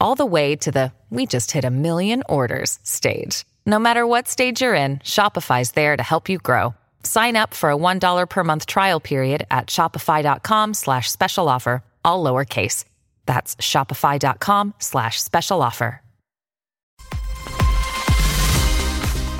[0.00, 3.46] all the way to the we just hit a million orders stage.
[3.64, 6.74] No matter what stage you're in, Shopify's there to help you grow.
[7.02, 12.22] Sign up for a $1 per month trial period at shopify.com slash special offer, all
[12.22, 12.84] lowercase.
[13.24, 16.02] That's shopify.com slash special offer.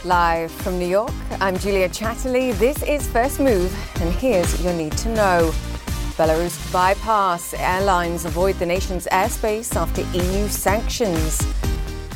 [0.05, 2.57] Live from New York, I'm Julia Chatterley.
[2.59, 5.53] This is First Move, and here's your need to know.
[6.19, 11.47] Belarus bypass airlines avoid the nation's airspace after EU sanctions.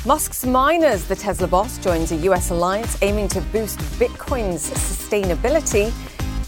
[0.05, 5.93] Musk's miners, the Tesla boss, joins a US alliance aiming to boost Bitcoin's sustainability.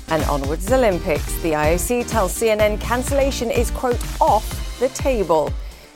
[0.09, 1.41] And onwards Olympics.
[1.43, 5.53] The IOC tells CNN cancellation is, quote, off the table.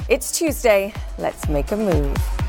[0.08, 0.94] It's Tuesday.
[1.18, 2.47] Let's make a move.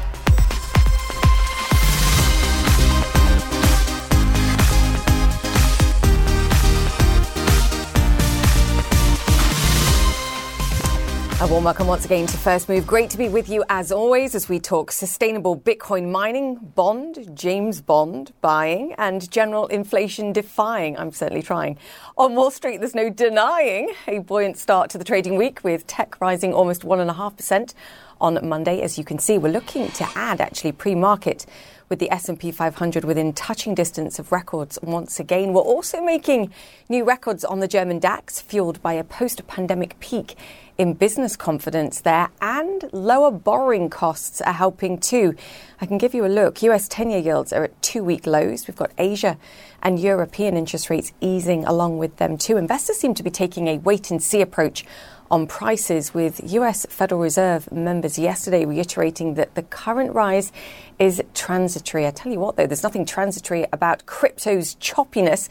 [11.42, 12.86] A warm welcome once again to First Move.
[12.86, 17.80] Great to be with you as always as we talk sustainable Bitcoin mining, bond, James
[17.80, 20.98] Bond buying, and general inflation defying.
[20.98, 21.78] I'm certainly trying.
[22.18, 26.20] On Wall Street, there's no denying a buoyant start to the trading week with tech
[26.20, 27.74] rising almost 1.5%
[28.20, 28.82] on Monday.
[28.82, 31.46] As you can see, we're looking to add actually pre-market
[31.88, 35.54] with the S&P 500 within touching distance of records once again.
[35.54, 36.52] We're also making
[36.90, 40.36] new records on the German DAX fueled by a post-pandemic peak
[40.80, 45.36] in business confidence there, and lower borrowing costs are helping too.
[45.82, 46.64] I can give you a look.
[46.64, 48.66] US 10 year yields are at two week lows.
[48.66, 49.38] We've got Asia
[49.84, 52.56] and European interest rates easing along with them too.
[52.56, 54.86] Investors seem to be taking a wait and see approach
[55.30, 60.52] on prices, with US Federal Reserve members yesterday reiterating that the current rise
[60.98, 62.08] is transitory.
[62.08, 65.48] I tell you what, though, there's nothing transitory about crypto's choppiness.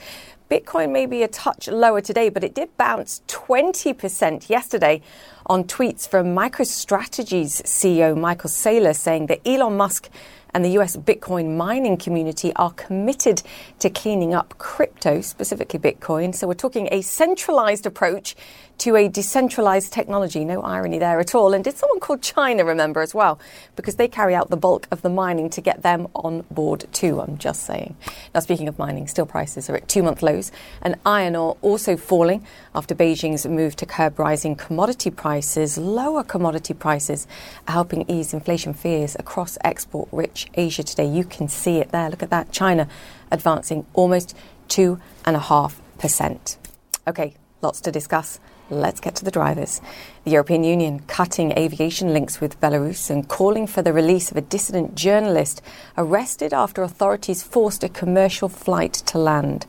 [0.51, 5.03] Bitcoin may be a touch lower today, but it did bounce 20% yesterday
[5.45, 10.09] on tweets from MicroStrategy's CEO Michael Saylor saying that Elon Musk
[10.55, 13.43] and the US Bitcoin mining community are committed
[13.79, 16.35] to cleaning up crypto, specifically Bitcoin.
[16.35, 18.35] So we're talking a centralized approach
[18.79, 20.45] to a decentralized technology.
[20.45, 21.53] No irony there at all.
[21.53, 23.41] And did someone called China remember as well?
[23.77, 27.21] Because they carry out the bulk of the mining to get them on board too.
[27.21, 27.97] I'm just saying.
[28.35, 31.97] Now, speaking of mining, steel prices are at two month lows, and iron ore also
[31.97, 35.77] falling after Beijing's move to curb rising commodity prices.
[35.77, 37.27] Lower commodity prices
[37.67, 41.07] are helping ease inflation fears across export rich Asia today.
[41.07, 42.11] You can see it there.
[42.11, 42.53] Look at that.
[42.53, 42.89] China
[43.31, 44.37] advancing almost
[44.69, 46.57] 2.5%.
[47.07, 48.39] Okay, lots to discuss.
[48.71, 49.81] Let's get to the drivers.
[50.25, 54.43] The European Union cutting aviation links with Belarus and calling for the release of a
[54.43, 55.63] dissident journalist
[55.97, 59.65] arrested after authorities forced a commercial flight to land.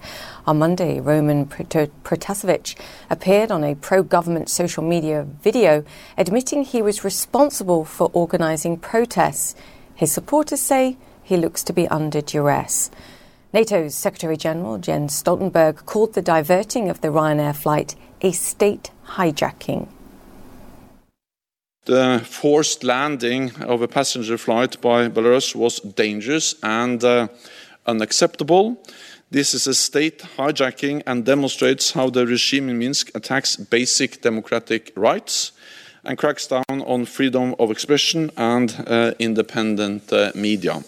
[0.46, 2.76] On Monday, Roman Protasevich
[3.10, 5.86] appeared on a pro government social media video
[6.18, 9.56] admitting he was responsible for organizing protests.
[9.96, 12.92] His supporters say he looks to be under duress.
[13.52, 19.88] NATO's Secretary General Jens Stoltenberg called the diverting of the Ryanair flight a state hijacking.
[21.86, 27.30] The forced landing of a passenger flight by Belarus was dangerous and uh,
[27.88, 28.84] unacceptable.
[29.32, 34.94] This is a state hijacking and demonstrates how the regime in Minsk attacks basic democratic
[34.96, 35.54] rights
[36.04, 40.84] and cracks down on freedom of expression and uh, independent uh, media.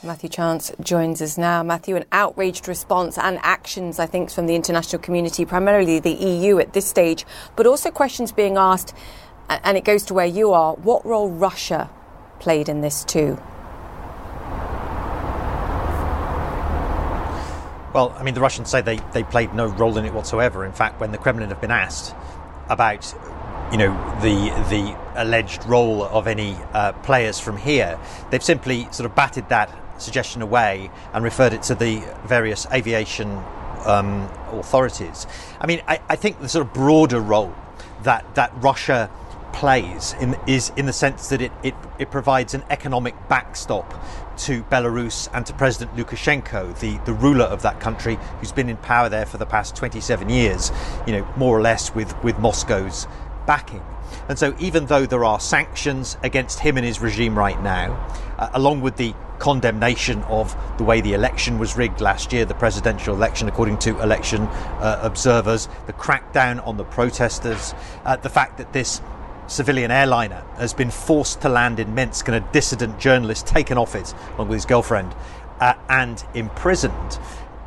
[0.00, 1.64] Matthew Chance joins us now.
[1.64, 6.60] Matthew, an outraged response and actions, I think, from the international community, primarily the EU
[6.60, 8.94] at this stage, but also questions being asked,
[9.48, 10.74] and it goes to where you are.
[10.74, 11.90] What role Russia
[12.38, 13.42] played in this too?
[17.92, 20.64] Well, I mean, the Russians say they, they played no role in it whatsoever.
[20.64, 22.14] In fact, when the Kremlin have been asked
[22.68, 23.12] about
[23.72, 23.92] you know
[24.22, 27.98] the the alleged role of any uh, players from here.
[28.30, 29.68] They've simply sort of batted that
[29.98, 33.30] suggestion away and referred it to the various aviation
[33.84, 35.26] um, authorities.
[35.60, 37.54] I mean, I, I, think the sort of broader role
[38.02, 39.10] that, that Russia
[39.52, 43.92] plays in, is in the sense that it, it, it provides an economic backstop
[44.38, 48.76] to Belarus and to President Lukashenko, the, the ruler of that country, who's been in
[48.76, 50.70] power there for the past 27 years,
[51.06, 53.06] you know, more or less with, with Moscow's
[53.48, 53.82] backing.
[54.28, 57.94] And so, even though there are sanctions against him and his regime right now,
[58.38, 62.54] uh, along with the condemnation of the way the election was rigged last year, the
[62.54, 67.74] presidential election, according to election uh, observers, the crackdown on the protesters,
[68.04, 69.00] uh, the fact that this
[69.46, 73.94] civilian airliner has been forced to land in Minsk and a dissident journalist taken off
[73.94, 75.14] it along with his girlfriend
[75.60, 77.18] uh, and imprisoned.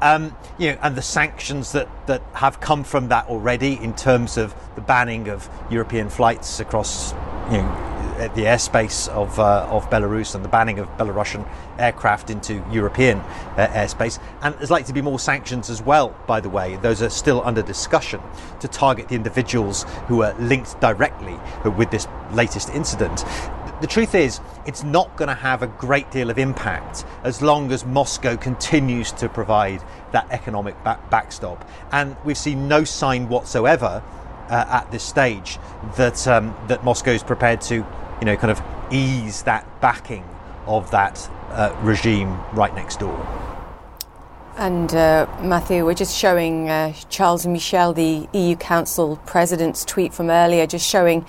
[0.01, 4.35] Um, you know, and the sanctions that, that have come from that already in terms
[4.35, 7.13] of the banning of European flights across
[7.51, 7.91] you know,
[8.35, 11.47] the airspace of, uh, of Belarus and the banning of Belarusian
[11.79, 14.19] aircraft into European uh, airspace.
[14.41, 16.77] And there's likely to be more sanctions as well, by the way.
[16.77, 18.21] Those are still under discussion
[18.59, 21.37] to target the individuals who are linked directly
[21.77, 23.23] with this latest incident.
[23.81, 27.71] The truth is, it's not going to have a great deal of impact as long
[27.71, 29.81] as Moscow continues to provide
[30.11, 31.67] that economic back- backstop.
[31.91, 34.03] And we've seen no sign whatsoever
[34.49, 35.57] uh, at this stage
[35.97, 37.75] that um, that Moscow is prepared to
[38.21, 38.61] you know, kind of
[38.93, 40.23] ease that backing
[40.67, 43.17] of that uh, regime right next door.
[44.57, 50.29] And uh, Matthew, we're just showing uh, Charles Michel, the EU Council President's tweet from
[50.29, 51.25] earlier, just showing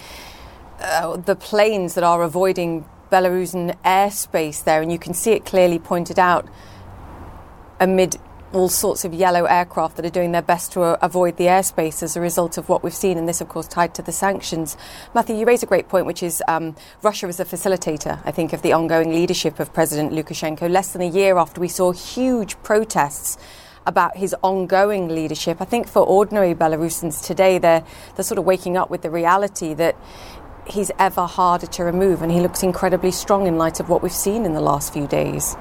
[0.83, 5.79] uh, the planes that are avoiding Belarusian airspace there, and you can see it clearly
[5.79, 6.49] pointed out
[7.79, 8.17] amid
[8.53, 12.03] all sorts of yellow aircraft that are doing their best to uh, avoid the airspace
[12.03, 14.77] as a result of what we've seen, and this, of course, tied to the sanctions.
[15.15, 18.53] Matthew, you raise a great point, which is um, Russia is a facilitator, I think,
[18.53, 20.71] of the ongoing leadership of President Lukashenko.
[20.71, 23.39] Less than a year after we saw huge protests
[23.87, 27.85] about his ongoing leadership, I think for ordinary Belarusians today, they're,
[28.15, 29.97] they're sort of waking up with the reality that
[30.67, 34.13] he's ever harder to remove, and he looks incredibly strong in light of what we've
[34.13, 35.57] seen in the last few days.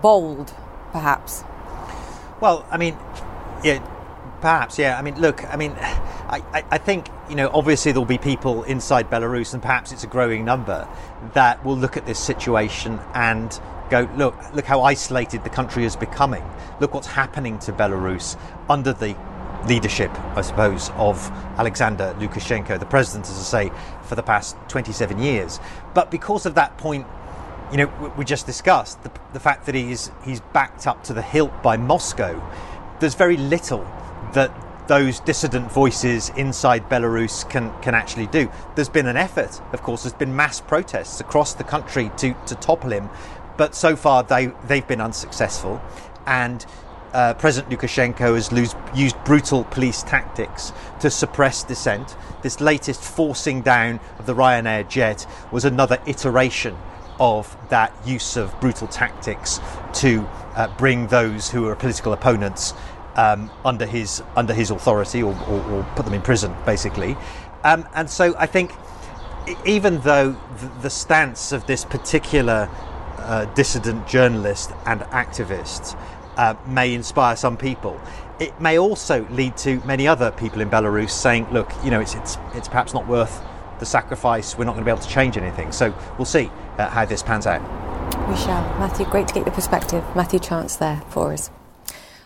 [0.00, 0.54] Bold,
[0.92, 1.44] perhaps?
[2.40, 2.96] Well, I mean,
[3.64, 3.84] yeah,
[4.40, 4.98] perhaps, yeah.
[4.98, 8.62] I mean, look, I mean, I, I, I, think, you know, obviously there'll be people
[8.64, 10.88] inside Belarus, and perhaps it's a growing number,
[11.34, 13.58] that will look at this situation and
[13.90, 16.44] go, look, look how isolated the country is becoming.
[16.80, 18.38] Look what's happening to Belarus
[18.68, 19.16] under the
[19.66, 23.72] leadership, I suppose, of Alexander Lukashenko, the president, as I say,
[24.04, 25.60] for the past 27 years.
[25.94, 27.06] But because of that point
[27.70, 31.20] you know, we just discussed the, the fact that he's he's backed up to the
[31.20, 32.42] hilt by Moscow.
[32.98, 33.86] There's very little
[34.32, 34.50] that
[34.88, 38.50] those dissident voices inside Belarus can, can actually do.
[38.74, 42.54] There's been an effort, of course, there's been mass protests across the country to, to
[42.54, 43.10] topple him,
[43.58, 45.80] but so far they, they've been unsuccessful.
[46.26, 46.64] And
[47.12, 52.16] uh, President Lukashenko has lose, used brutal police tactics to suppress dissent.
[52.42, 56.76] This latest forcing down of the Ryanair jet was another iteration
[57.20, 59.60] of that use of brutal tactics
[59.94, 62.74] to uh, bring those who are political opponents
[63.16, 67.16] um, under his under his authority or, or, or, put them in prison, basically.
[67.64, 68.72] Um, and so I think,
[69.66, 70.36] even though
[70.82, 72.70] the, stance of this particular
[73.18, 75.98] uh, dissident journalist and activist
[76.38, 78.00] uh, may inspire some people,
[78.40, 82.14] it may also lead to many other people in Belarus saying, "Look, you know, it's
[82.14, 83.42] it's it's perhaps not worth."
[83.78, 85.72] the sacrifice, we're not going to be able to change anything.
[85.72, 87.62] So we'll see uh, how this pans out.
[88.28, 88.62] We shall.
[88.78, 90.04] Matthew, great to get your perspective.
[90.14, 91.50] Matthew Chance there for us.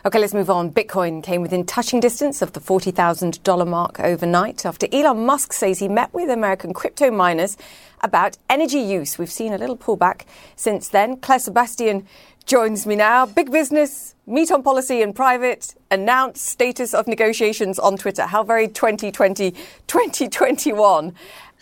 [0.05, 0.73] Okay, let's move on.
[0.73, 5.87] Bitcoin came within touching distance of the $40,000 mark overnight after Elon Musk says he
[5.87, 7.57] met with American crypto miners
[8.01, 9.17] about energy use.
[9.17, 10.23] We've seen a little pullback
[10.57, 11.19] since then.
[11.19, 12.05] Claire Sebastian
[12.47, 13.27] joins me now.
[13.27, 18.27] Big business, meet on policy in private, announce status of negotiations on Twitter.
[18.27, 19.53] How very 2020,
[19.87, 21.15] 2021.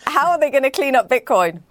[0.05, 1.61] How are they going to clean up Bitcoin?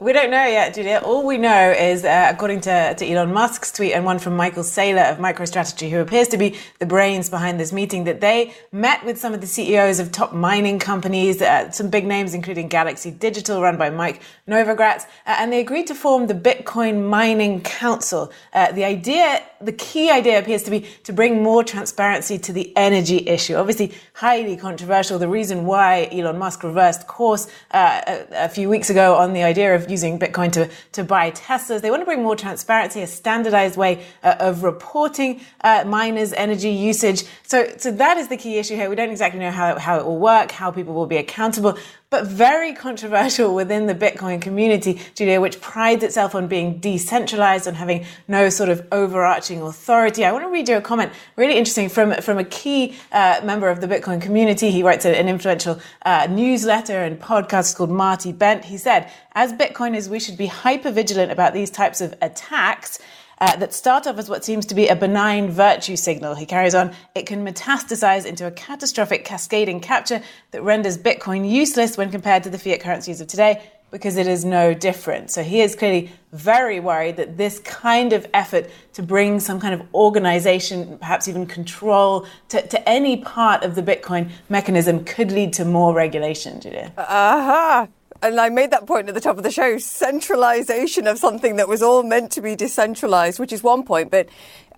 [0.00, 1.00] We don't know yet, Julia.
[1.04, 4.64] All we know is, uh, according to, to Elon Musk's tweet and one from Michael
[4.64, 9.04] Saylor of MicroStrategy, who appears to be the brains behind this meeting, that they met
[9.04, 13.12] with some of the CEOs of top mining companies, uh, some big names, including Galaxy
[13.12, 18.32] Digital, run by Mike Novogratz, uh, and they agreed to form the Bitcoin Mining Council.
[18.52, 22.76] Uh, the idea, the key idea appears to be to bring more transparency to the
[22.76, 23.54] energy issue.
[23.54, 25.20] Obviously, highly controversial.
[25.20, 29.44] The reason why Elon Musk reversed course uh, a, a few weeks ago on the
[29.44, 31.80] idea of using Bitcoin to, to buy Teslas.
[31.80, 36.70] They want to bring more transparency, a standardized way uh, of reporting uh, miners' energy
[36.70, 37.24] usage.
[37.42, 38.88] So, so that is the key issue here.
[38.88, 41.78] We don't exactly know how, how it will work, how people will be accountable.
[42.14, 47.74] But very controversial within the Bitcoin community, Julia, which prides itself on being decentralized, on
[47.74, 50.24] having no sort of overarching authority.
[50.24, 53.68] I want to read you a comment, really interesting, from, from a key uh, member
[53.68, 54.70] of the Bitcoin community.
[54.70, 58.66] He writes an influential uh, newsletter and podcast called Marty Bent.
[58.66, 63.00] He said, as Bitcoiners, we should be hyper vigilant about these types of attacks
[63.40, 66.34] uh, that start off as what seems to be a benign virtue signal.
[66.34, 70.22] He carries on, it can metastasize into a catastrophic cascading capture
[70.52, 74.44] that renders Bitcoin useless when compared to the fiat currencies of today because it is
[74.44, 75.30] no different.
[75.30, 79.72] So he is clearly very worried that this kind of effort to bring some kind
[79.72, 85.52] of organization, perhaps even control to, to any part of the Bitcoin mechanism could lead
[85.52, 86.92] to more regulation, Julia.
[86.98, 87.82] Aha!
[87.82, 91.56] Uh-huh and I made that point at the top of the show centralization of something
[91.56, 94.10] that was all meant to be decentralized, which is one point.
[94.10, 94.28] But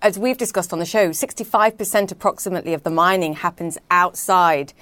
[0.01, 4.73] as we've discussed on the show, 65% approximately of the mining happens outside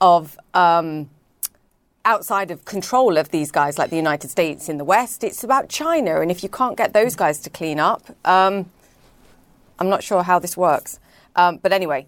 [0.00, 0.38] of.
[0.54, 1.10] Um,
[2.06, 5.24] outside of control of these guys like the United States in the West.
[5.24, 6.20] It's about China.
[6.20, 8.70] And if you can't get those guys to clean up, um,
[9.80, 11.00] I'm not sure how this works.
[11.34, 12.06] Um, but anyway,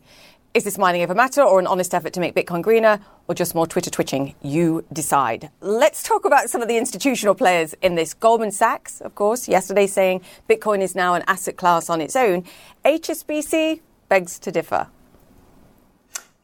[0.54, 3.34] is this mining of a matter or an honest effort to make Bitcoin greener or
[3.34, 4.34] just more Twitter twitching?
[4.42, 5.50] You decide.
[5.60, 8.14] Let's talk about some of the institutional players in this.
[8.14, 12.44] Goldman Sachs, of course, yesterday saying Bitcoin is now an asset class on its own.
[12.84, 14.88] HSBC begs to differ.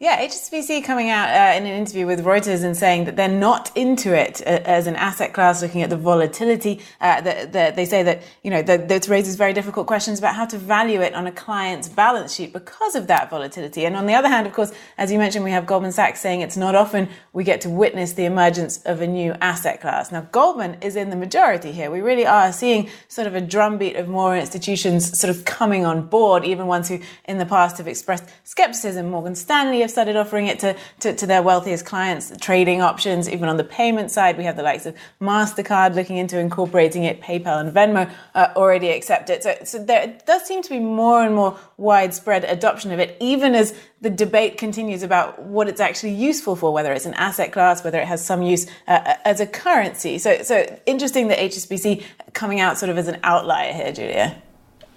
[0.04, 3.74] Yeah, HSBC coming out uh, in an interview with Reuters and saying that they're not
[3.74, 6.82] into it uh, as an asset class, looking at the volatility.
[7.00, 10.34] Uh, that, that they say that you know that, that raises very difficult questions about
[10.34, 13.86] how to value it on a client's balance sheet because of that volatility.
[13.86, 16.42] And on the other hand, of course, as you mentioned, we have Goldman Sachs saying
[16.42, 20.12] it's not often we get to witness the emergence of a new asset class.
[20.12, 21.90] Now, Goldman is in the majority here.
[21.90, 26.08] We really are seeing sort of a drumbeat of more institutions sort of coming on
[26.08, 29.08] board, even ones who in the past have expressed skepticism.
[29.08, 33.28] Morgan Stanley have started offering it to, to, to, their wealthiest clients, trading options.
[33.28, 37.22] Even on the payment side, we have the likes of MasterCard looking into incorporating it,
[37.22, 39.42] PayPal and Venmo uh, already accept it.
[39.42, 43.54] So, so there does seem to be more and more widespread adoption of it, even
[43.54, 47.82] as the debate continues about what it's actually useful for, whether it's an asset class,
[47.82, 50.18] whether it has some use uh, as a currency.
[50.18, 54.42] So, so interesting that HSBC coming out sort of as an outlier here, Julia.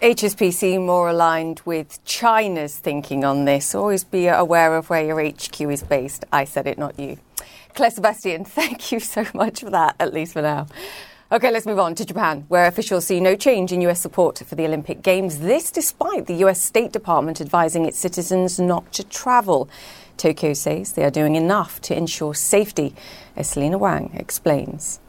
[0.02, 3.74] HSBC more aligned with China's thinking on this.
[3.74, 6.24] Always be aware of where your HQ is based.
[6.32, 7.18] I said it, not you.
[7.74, 10.68] Claire Sebastian, thank you so much for that, at least for now.
[11.32, 14.54] Okay, let's move on to Japan, where officials see no change in US support for
[14.54, 15.40] the Olympic Games.
[15.40, 19.68] This despite the US State Department advising its citizens not to travel.
[20.16, 22.94] Tokyo says they are doing enough to ensure safety,
[23.36, 25.00] as Selena Wang explains.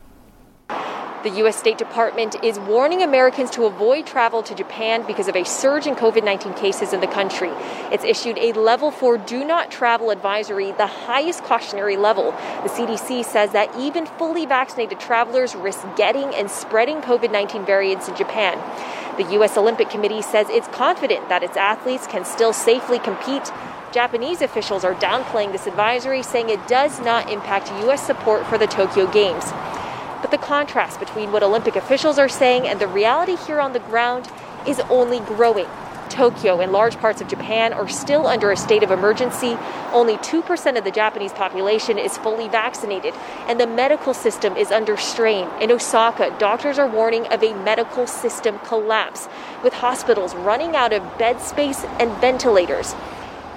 [1.24, 1.56] The U.S.
[1.56, 5.96] State Department is warning Americans to avoid travel to Japan because of a surge in
[5.96, 7.50] COVID 19 cases in the country.
[7.90, 12.30] It's issued a level 4 do not travel advisory, the highest cautionary level.
[12.62, 18.06] The CDC says that even fully vaccinated travelers risk getting and spreading COVID 19 variants
[18.06, 18.56] in Japan.
[19.16, 19.56] The U.S.
[19.56, 23.50] Olympic Committee says it's confident that its athletes can still safely compete.
[23.90, 28.06] Japanese officials are downplaying this advisory, saying it does not impact U.S.
[28.06, 29.52] support for the Tokyo Games.
[30.20, 33.80] But the contrast between what Olympic officials are saying and the reality here on the
[33.80, 34.30] ground
[34.66, 35.66] is only growing.
[36.08, 39.56] Tokyo and large parts of Japan are still under a state of emergency.
[39.92, 43.14] Only 2% of the Japanese population is fully vaccinated,
[43.46, 45.48] and the medical system is under strain.
[45.60, 49.28] In Osaka, doctors are warning of a medical system collapse,
[49.62, 52.94] with hospitals running out of bed space and ventilators.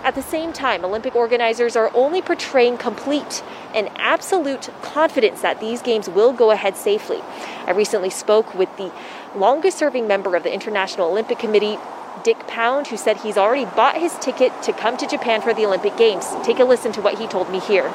[0.04, 3.44] At the same time, Olympic organizers are only portraying complete
[3.76, 7.20] and absolute confidence that these games will go ahead safely.
[7.68, 8.92] I recently spoke with the
[9.36, 11.78] longest serving member of the International Olympic Committee,
[12.24, 15.68] Dick Pound, who said he's already bought his ticket to come to Japan for the
[15.68, 16.28] Olympic Games.
[16.44, 17.94] Take a listen to what he told me here.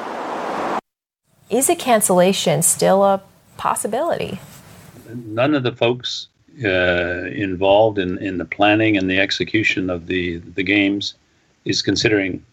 [1.49, 3.21] Is a cancellation still a
[3.57, 4.39] possibility?
[5.13, 6.29] None of the folks
[6.63, 11.15] uh, involved in, in the planning and the execution of the, the games
[11.65, 12.43] is considering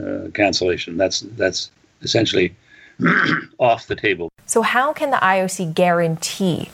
[0.00, 0.96] uh, cancellation.
[0.96, 1.70] That's that's
[2.02, 2.54] essentially
[3.58, 4.30] off the table.
[4.46, 6.68] So how can the IOC guarantee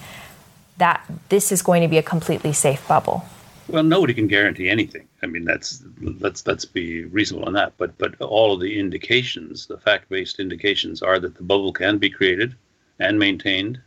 [0.78, 3.24] that this is going to be a completely safe bubble?
[3.68, 5.08] Well, nobody can guarantee anything.
[5.22, 5.82] I mean, that's
[6.20, 7.72] let's let's be reasonable on that.
[7.78, 12.10] But but all of the indications, the fact-based indications, are that the bubble can be
[12.10, 12.54] created
[12.98, 13.80] and maintained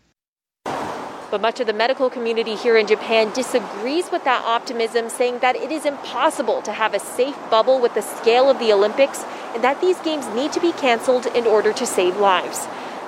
[1.29, 5.55] but much of the medical community here in Japan disagrees with that optimism, saying that
[5.55, 9.63] it is impossible to have a safe bubble with the scale of the Olympics and
[9.63, 12.67] that these games need to be canceled in order to save lives.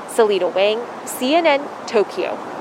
[0.10, 2.59] Selena Wang, CNN, Tokyo.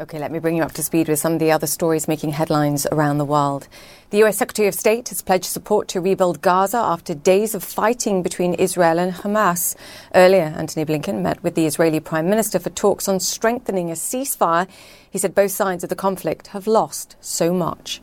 [0.00, 2.30] Okay, let me bring you up to speed with some of the other stories making
[2.30, 3.66] headlines around the world.
[4.10, 8.22] The US Secretary of State has pledged support to rebuild Gaza after days of fighting
[8.22, 9.74] between Israel and Hamas.
[10.14, 14.68] Earlier, Antony Blinken met with the Israeli Prime Minister for talks on strengthening a ceasefire.
[15.10, 18.00] He said both sides of the conflict have lost so much.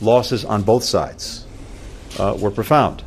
[0.00, 1.46] Losses on both sides
[2.18, 3.02] uh, were profound.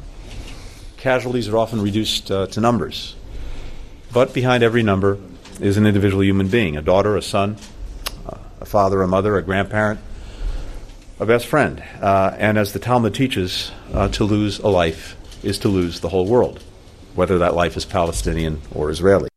[0.97, 3.15] Casualties are often reduced uh, to numbers.
[4.13, 5.17] But behind every number
[5.59, 7.57] is an individual human being a daughter, a son,
[8.59, 9.99] a father, a mother, a grandparent,
[11.19, 11.83] a best friend.
[12.01, 16.09] Uh, and as the Talmud teaches, uh, to lose a life is to lose the
[16.09, 16.63] whole world,
[17.15, 19.29] whether that life is Palestinian or Israeli.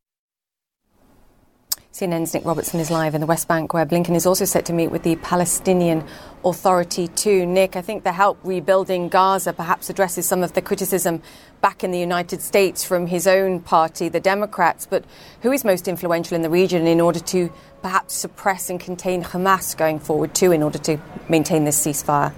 [2.01, 4.73] CNN's Nick Robertson is live in the West Bank, where Blinken is also set to
[4.73, 6.03] meet with the Palestinian
[6.43, 7.45] Authority too.
[7.45, 11.21] Nick, I think the help rebuilding Gaza perhaps addresses some of the criticism
[11.61, 14.87] back in the United States from his own party, the Democrats.
[14.87, 15.05] But
[15.43, 17.53] who is most influential in the region in order to
[17.83, 22.33] perhaps suppress and contain Hamas going forward too, in order to maintain this ceasefire?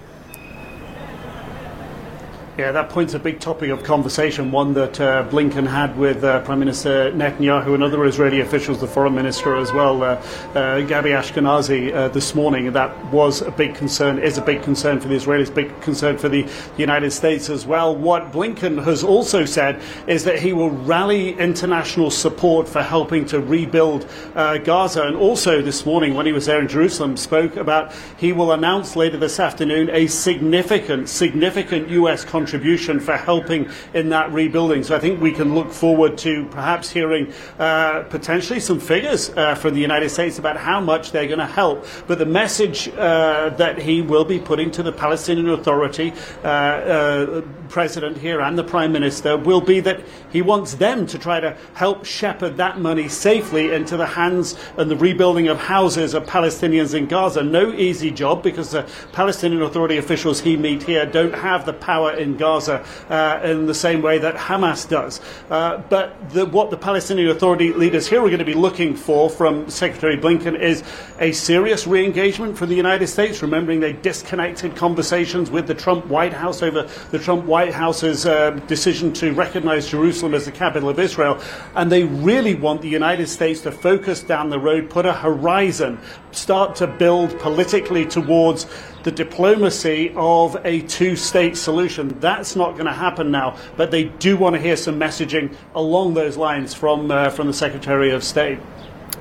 [2.59, 6.41] Yeah, that point's a big topic of conversation, one that uh, Blinken had with uh,
[6.41, 11.17] Prime Minister Netanyahu and other Israeli officials, the foreign minister as well, uh, uh Gabi
[11.19, 12.71] Ashkenazi, uh, this morning.
[12.71, 16.29] That was a big concern, is a big concern for the Israelis, big concern for
[16.29, 17.97] the United States as well.
[17.97, 23.41] What Blinken has also said is that he will rally international support for helping to
[23.41, 25.05] rebuild uh, Gaza.
[25.05, 28.95] And also this morning, when he was there in Jerusalem, spoke about he will announce
[28.95, 32.27] later this afternoon a significant, significant U.S.
[32.27, 34.83] contribution contribution for helping in that rebuilding.
[34.83, 39.55] So I think we can look forward to perhaps hearing uh, potentially some figures uh,
[39.55, 41.87] from the United States about how much they're going to help.
[42.09, 47.43] But the message uh, that he will be putting to the Palestinian Authority uh, uh,
[47.69, 50.01] president here and the prime minister will be that
[50.33, 54.91] he wants them to try to help shepherd that money safely into the hands and
[54.91, 57.43] the rebuilding of houses of Palestinians in Gaza.
[57.43, 62.13] No easy job because the Palestinian Authority officials he meet here don't have the power
[62.13, 65.21] in Gaza uh, in the same way that Hamas does.
[65.51, 69.31] Uh, but the, what the Palestinian Authority leaders here are going to be looking for
[69.31, 70.83] from Secretary Blinken is
[71.19, 76.07] a serious re engagement from the United States, remembering they disconnected conversations with the Trump
[76.07, 80.89] White House over the Trump White House's uh, decision to recognize Jerusalem as the capital
[80.89, 81.41] of Israel.
[81.75, 85.99] And they really want the United States to focus down the road, put a horizon,
[86.33, 88.67] start to build politically towards
[89.03, 92.19] the diplomacy of a two state solution.
[92.23, 96.15] That's not going to happen now, but they do want to hear some messaging along
[96.15, 98.61] those lines from, uh, from the Secretary of State.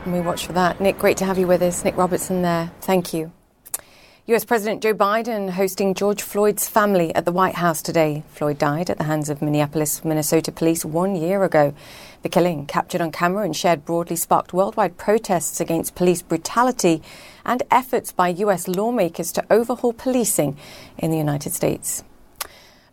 [0.05, 0.79] And we watch for that.
[0.79, 1.83] Nick, great to have you with us.
[1.83, 2.71] Nick Robertson there.
[2.81, 3.31] Thank you.
[4.27, 8.21] US President Joe Biden hosting George Floyd's family at the White House today.
[8.29, 11.73] Floyd died at the hands of Minneapolis, Minnesota police one year ago.
[12.21, 17.01] The killing, captured on camera and shared broadly, sparked worldwide protests against police brutality
[17.43, 20.55] and efforts by US lawmakers to overhaul policing
[20.99, 22.03] in the United States.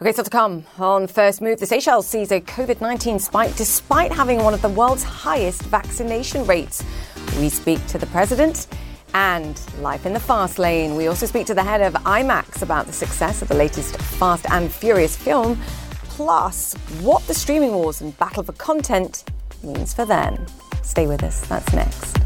[0.01, 4.13] Okay, so to come on First Move, the Seychelles sees a COVID 19 spike despite
[4.13, 6.85] having one of the world's highest vaccination rates.
[7.41, 8.69] We speak to the president
[9.13, 10.95] and life in the fast lane.
[10.95, 14.47] We also speak to the head of IMAX about the success of the latest Fast
[14.53, 15.61] and Furious film
[16.05, 19.25] plus what the streaming wars and battle for content
[19.65, 20.47] means for them.
[20.85, 22.17] Stay with us, that's next.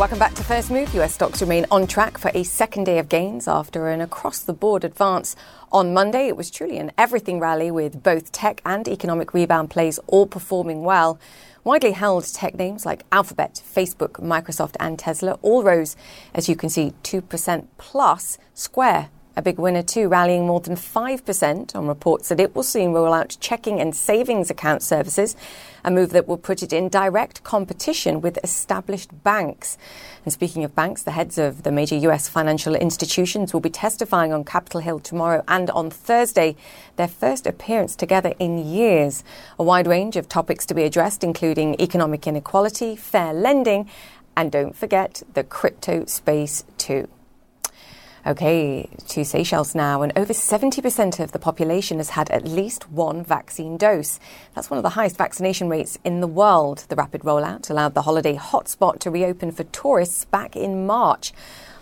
[0.00, 0.94] Welcome back to First Move.
[0.94, 4.54] US stocks remain on track for a second day of gains after an across the
[4.54, 5.36] board advance
[5.70, 6.26] on Monday.
[6.26, 10.84] It was truly an everything rally with both tech and economic rebound plays all performing
[10.84, 11.20] well.
[11.64, 15.96] Widely held tech names like Alphabet, Facebook, Microsoft, and Tesla all rose,
[16.32, 18.38] as you can see, 2% plus.
[18.54, 22.92] Square a big winner too, rallying more than 5% on reports that it will soon
[22.92, 25.34] roll out checking and savings account services,
[25.82, 29.78] a move that will put it in direct competition with established banks.
[30.24, 34.30] And speaking of banks, the heads of the major US financial institutions will be testifying
[34.30, 36.54] on Capitol Hill tomorrow and on Thursday,
[36.96, 39.24] their first appearance together in years.
[39.58, 43.88] A wide range of topics to be addressed, including economic inequality, fair lending,
[44.36, 47.08] and don't forget the crypto space too.
[48.26, 53.24] Okay, to Seychelles now, and over 70% of the population has had at least one
[53.24, 54.20] vaccine dose.
[54.54, 56.84] That's one of the highest vaccination rates in the world.
[56.88, 61.32] The rapid rollout allowed the holiday hotspot to reopen for tourists back in March.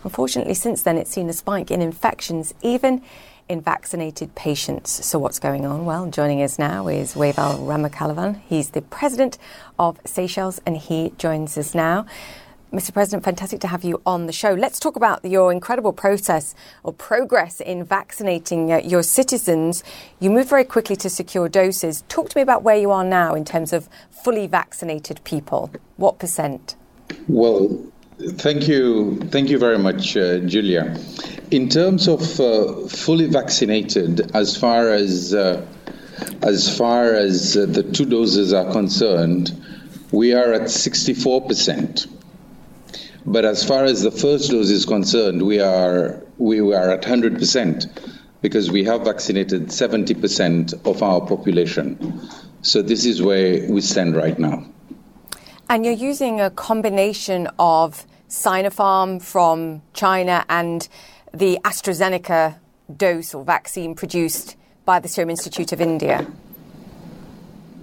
[0.04, 3.02] Unfortunately, since then, it's seen a spike in infections, even
[3.48, 5.04] in vaccinated patients.
[5.04, 5.84] So, what's going on?
[5.86, 8.40] Well, joining us now is Wavel Ramkalawan.
[8.48, 9.38] He's the president
[9.76, 12.06] of Seychelles, and he joins us now.
[12.72, 12.92] Mr.
[12.92, 14.52] President, fantastic to have you on the show.
[14.52, 19.82] Let's talk about your incredible process or progress in vaccinating uh, your citizens.
[20.20, 22.04] You moved very quickly to secure doses.
[22.10, 25.70] Talk to me about where you are now in terms of fully vaccinated people.
[25.96, 26.76] What percent?
[27.26, 27.90] Well,
[28.32, 29.18] thank you.
[29.30, 30.94] Thank you very much, uh, Julia.
[31.50, 35.66] In terms of uh, fully vaccinated, as far as uh,
[36.42, 39.58] as far as uh, the two doses are concerned,
[40.12, 42.06] we are at 64 percent.
[43.26, 48.16] But as far as the first dose is concerned, we are we are at 100%
[48.40, 52.20] because we have vaccinated 70% of our population.
[52.62, 54.64] So this is where we stand right now.
[55.68, 60.88] And you're using a combination of Sinopharm from China and
[61.34, 62.56] the AstraZeneca
[62.96, 66.26] dose or vaccine produced by the Serum Institute of India.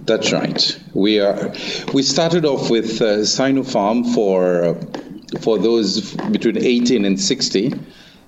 [0.04, 0.80] That's right.
[0.94, 1.52] We are.
[1.92, 4.74] We started off with uh, Sinopharm for uh,
[5.40, 7.72] for those between 18 and 60.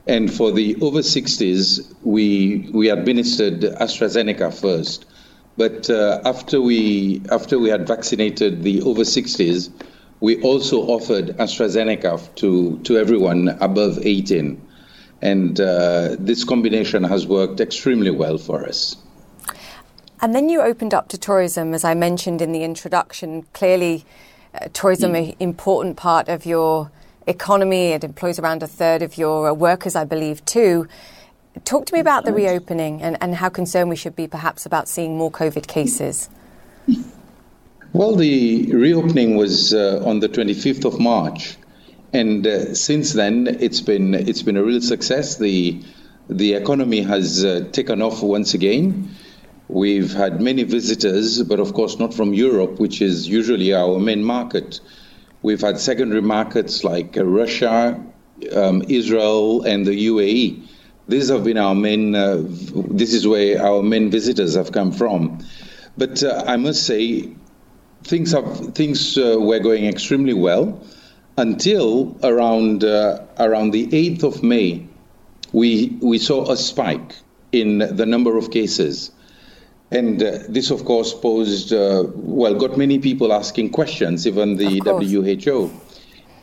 [0.07, 5.05] And for the over 60s, we, we administered AstraZeneca first.
[5.59, 9.71] But uh, after, we, after we had vaccinated the over 60s,
[10.21, 14.61] we also offered AstraZeneca to, to everyone above 18.
[15.21, 18.97] And uh, this combination has worked extremely well for us.
[20.21, 23.45] And then you opened up to tourism, as I mentioned in the introduction.
[23.53, 24.05] Clearly,
[24.73, 25.31] tourism mm.
[25.31, 26.91] an important part of your
[27.27, 27.89] economy.
[27.89, 30.89] It employs around a third of your uh, workers, I believe, too.
[31.65, 34.89] Talk to me about the reopening and, and how concerned we should be perhaps about
[34.89, 36.29] seeing more COVID cases.
[37.93, 41.57] Well, the reopening was uh, on the 25th of March,
[42.13, 45.39] and uh, since then it's been it's been a real success.
[45.39, 45.83] The
[46.29, 49.11] the economy has uh, taken off once again.
[49.69, 54.25] We've had many visitors, but of course not from Europe, which is usually our main
[54.25, 54.81] market.
[55.43, 58.03] We've had secondary markets like uh, Russia,
[58.57, 60.67] um, Israel, and the UAE.
[61.07, 62.15] These have been our main.
[62.15, 65.39] Uh, this is where our main visitors have come from.
[65.99, 67.29] But uh, I must say,
[68.05, 70.81] things have things uh, were going extremely well
[71.37, 74.87] until around uh, around the 8th of May.
[75.53, 77.17] We we saw a spike
[77.53, 79.11] in the number of cases.
[79.91, 84.81] And uh, this, of course, posed, uh, well, got many people asking questions, even the
[84.85, 85.71] WHO.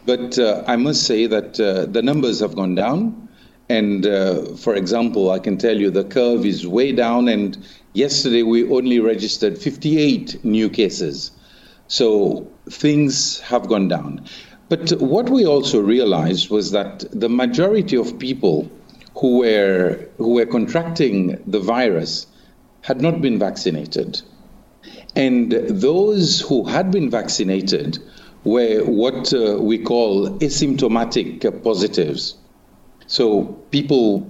[0.05, 3.29] But uh, I must say that uh, the numbers have gone down.
[3.69, 7.27] And uh, for example, I can tell you the curve is way down.
[7.27, 7.58] And
[7.93, 11.31] yesterday we only registered 58 new cases.
[11.88, 14.25] So things have gone down.
[14.69, 18.69] But what we also realized was that the majority of people
[19.15, 22.25] who were, who were contracting the virus
[22.86, 24.21] had not been vaccinated.
[25.15, 27.98] And those who had been vaccinated
[28.43, 32.36] were what uh, we call asymptomatic positives.
[33.08, 34.28] So people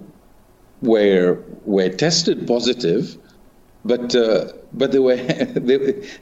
[0.81, 3.17] were were tested positive,
[3.83, 5.17] but uh, but they were
[5.69, 5.77] they,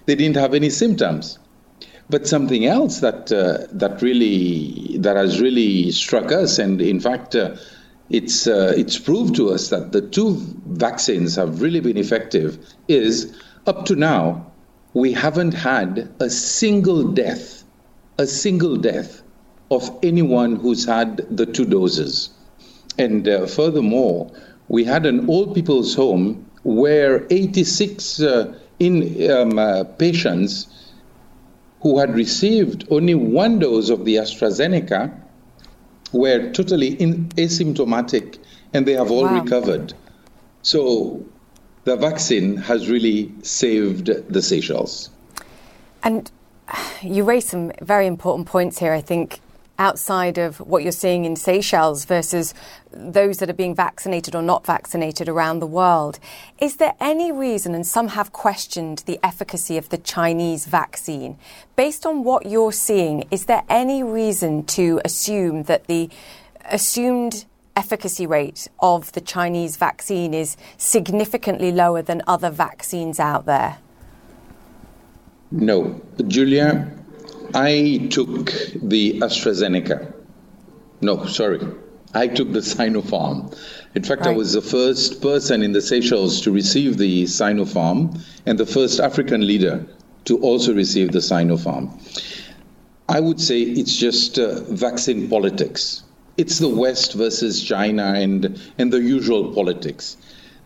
[0.08, 1.38] they didn't have any symptoms.
[2.10, 7.36] But something else that uh, that really that has really struck us, and in fact
[7.36, 7.56] uh,
[8.14, 13.36] it's uh, it's proved to us that the two vaccines have really been effective is
[13.66, 14.46] up to now
[14.94, 17.64] we haven't had a single death
[18.20, 19.24] a single death
[19.72, 22.30] of anyone who's had the two doses.
[23.00, 24.32] And uh, furthermore
[24.68, 30.68] we had an old people's home where 86 uh, in um, uh, patients
[31.82, 35.12] who had received only one dose of the AstraZeneca
[36.14, 38.38] were totally in, asymptomatic
[38.74, 39.42] and they have all wow.
[39.42, 39.94] recovered.
[40.62, 41.24] So
[41.84, 45.10] the vaccine has really saved the Seychelles.
[46.04, 46.32] And
[47.02, 49.40] you raised some very important points here, I think,
[49.80, 52.54] outside of what you're seeing in Seychelles versus
[52.92, 56.20] those that are being vaccinated or not vaccinated around the world.
[56.60, 61.38] Is there any reason, and some have questioned the efficacy of the Chinese vaccine,
[61.76, 66.10] based on what you're seeing, is there any reason to assume that the
[66.66, 73.78] assumed efficacy rate of the Chinese vaccine is significantly lower than other vaccines out there?
[75.52, 76.02] No.
[76.28, 76.92] Julia,
[77.54, 80.14] I took the AstraZeneca.
[81.02, 81.60] No, sorry.
[82.14, 83.58] I took the Sinopharm.
[83.96, 84.34] In fact, right.
[84.34, 89.00] I was the first person in the Seychelles to receive the Sinopharm and the first
[89.00, 89.86] African leader
[90.26, 91.92] to also receive the Sinopharm.
[93.10, 96.04] I would say it's just uh, vaccine politics.
[96.38, 100.18] It's the West versus China and, and the usual politics.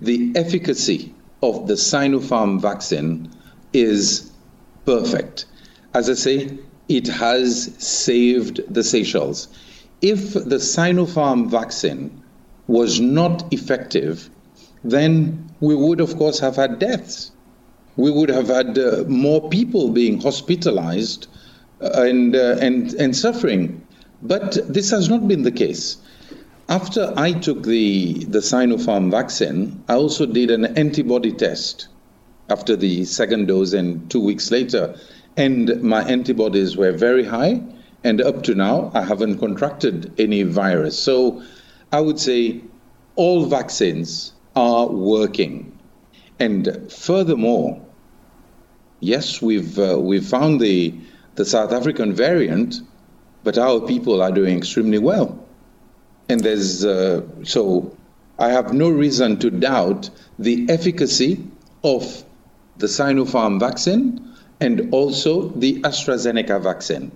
[0.01, 3.31] The efficacy of the Sinopharm vaccine
[3.73, 4.31] is
[4.85, 5.45] perfect.
[5.93, 6.57] As I say,
[6.89, 9.47] it has saved the Seychelles.
[10.01, 12.23] If the Sinopharm vaccine
[12.67, 14.29] was not effective,
[14.83, 17.31] then we would, of course, have had deaths.
[17.95, 21.27] We would have had uh, more people being hospitalized
[21.81, 23.81] uh, and, uh, and, and suffering.
[24.21, 25.97] But this has not been the case.
[26.69, 31.87] After I took the, the Sinopharm vaccine, I also did an antibody test
[32.49, 34.95] after the second dose and two weeks later.
[35.37, 37.61] And my antibodies were very high.
[38.03, 40.99] And up to now, I haven't contracted any virus.
[40.99, 41.43] So
[41.91, 42.61] I would say
[43.15, 45.77] all vaccines are working.
[46.39, 47.81] And furthermore,
[48.99, 50.93] yes, we've, uh, we've found the,
[51.35, 52.81] the South African variant,
[53.43, 55.43] but our people are doing extremely well.
[56.29, 57.95] And there's, uh, so
[58.39, 61.45] I have no reason to doubt the efficacy
[61.83, 62.23] of
[62.77, 64.26] the Sinopharm vaccine
[64.59, 67.11] and also the AstraZeneca vaccine.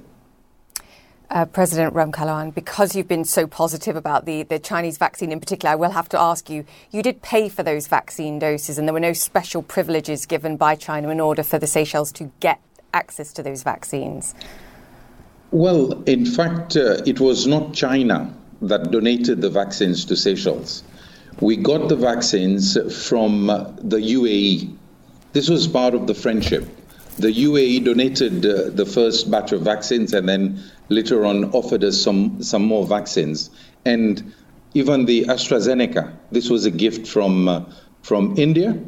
[1.29, 5.71] Uh, President Ramkalawan, because you've been so positive about the, the Chinese vaccine in particular,
[5.71, 8.93] I will have to ask you you did pay for those vaccine doses, and there
[8.93, 12.59] were no special privileges given by China in order for the Seychelles to get
[12.93, 14.35] access to those vaccines.
[15.51, 20.83] Well, in fact, uh, it was not China that donated the vaccines to Seychelles.
[21.39, 24.75] We got the vaccines from uh, the UAE.
[25.31, 26.67] This was part of the friendship.
[27.17, 32.01] The UAE donated uh, the first batch of vaccines and then later on offered us
[32.01, 33.49] some, some more vaccines.
[33.85, 34.33] And
[34.73, 37.65] even the AstraZeneca, this was a gift from, uh,
[38.01, 38.79] from India.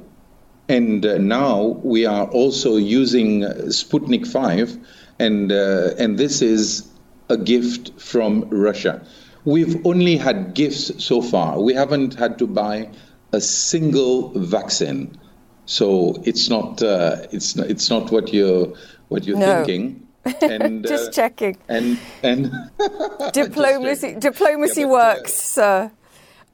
[0.69, 4.77] And uh, now we are also using uh, Sputnik 5,
[5.19, 6.87] and, uh, and this is
[7.29, 9.05] a gift from Russia.
[9.45, 11.59] We've only had gifts so far.
[11.59, 12.89] We haven't had to buy
[13.33, 15.17] a single vaccine.
[15.65, 18.73] So it's not uh, it's not, it's not what you're
[19.09, 19.63] what you're no.
[19.63, 19.99] thinking.
[20.41, 21.57] And, just uh, checking.
[21.67, 22.51] And and
[23.33, 25.91] diplomacy diplomacy yeah, but, works, sir.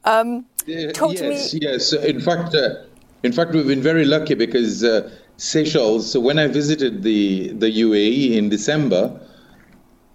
[0.05, 1.59] Um, yes, me.
[1.61, 2.83] Yes, in fact, uh,
[3.23, 6.11] in fact, we've been very lucky because uh, Seychelles.
[6.11, 9.19] So when I visited the the UAE in December,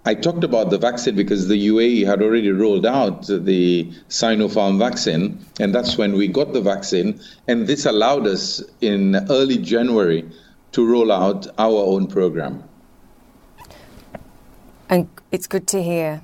[0.07, 5.39] I talked about the vaccine because the UAE had already rolled out the Sinopharm vaccine,
[5.59, 7.19] and that's when we got the vaccine.
[7.49, 10.29] And this allowed us in early January
[10.73, 12.63] to roll out our own program.
[14.91, 16.21] And it's good to hear.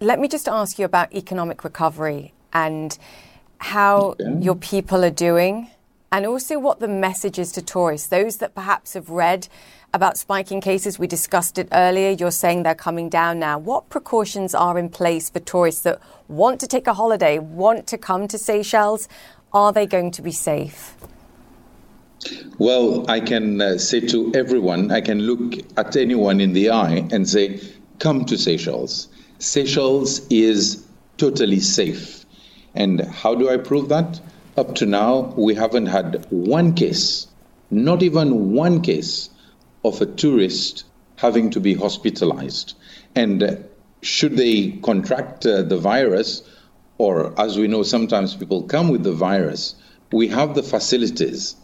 [0.00, 2.98] Let me just ask you about economic recovery and
[3.58, 4.24] how okay.
[4.40, 5.70] your people are doing,
[6.12, 9.48] and also what the message is to tourists, those that perhaps have read
[9.94, 10.98] about spiking cases.
[10.98, 12.10] We discussed it earlier.
[12.10, 13.58] You're saying they're coming down now.
[13.58, 17.98] What precautions are in place for tourists that want to take a holiday, want to
[17.98, 19.08] come to Seychelles?
[19.52, 20.94] Are they going to be safe?
[22.58, 27.08] Well, I can uh, say to everyone, I can look at anyone in the eye
[27.10, 27.60] and say,
[27.98, 29.08] come to Seychelles.
[29.38, 30.84] Seychelles is
[31.16, 32.26] totally safe.
[32.74, 34.20] And how do I prove that?
[34.56, 37.28] Up to now, we haven't had one case,
[37.70, 39.30] not even one case
[39.84, 40.84] of a tourist
[41.16, 42.74] having to be hospitalized.
[43.14, 43.56] And uh,
[44.02, 46.42] should they contract uh, the virus,
[46.98, 49.74] or as we know, sometimes people come with the virus,
[50.12, 51.56] we have the facilities.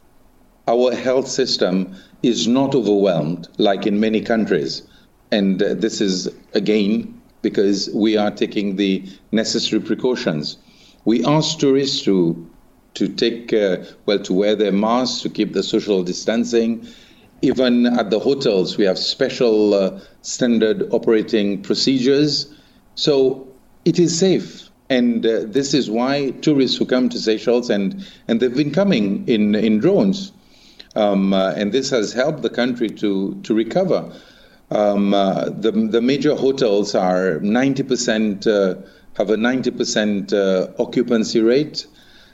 [0.66, 4.82] Our health system is not overwhelmed like in many countries.
[5.30, 10.56] And uh, this is, again, because we are taking the necessary precautions.
[11.04, 12.50] We ask tourists to
[12.94, 16.86] to take uh, well to wear their masks to keep the social distancing
[17.42, 22.52] even at the hotels, we have special uh, standard operating procedures.
[22.94, 23.46] So
[23.84, 24.68] it is safe.
[24.90, 29.26] And uh, this is why tourists who come to Seychelles, and, and they've been coming
[29.26, 30.32] in, in drones,
[30.94, 34.12] um, uh, and this has helped the country to, to recover.
[34.70, 38.80] Um, uh, the, the major hotels are 90%, uh,
[39.16, 41.86] have a 90% uh, occupancy rate.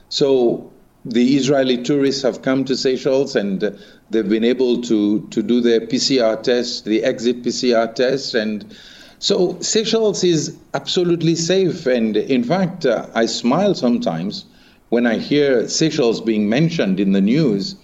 [0.09, 0.73] So
[1.05, 3.71] the Israeli tourists have come to Seychelles and uh,
[4.11, 8.35] they've been able to, to do their PCR test, the exit PCR test.
[8.35, 8.77] And
[9.19, 11.87] so Seychelles is absolutely safe.
[11.87, 14.45] And in fact, uh, I smile sometimes
[14.91, 17.77] when I hear Seychelles being mentioned in the news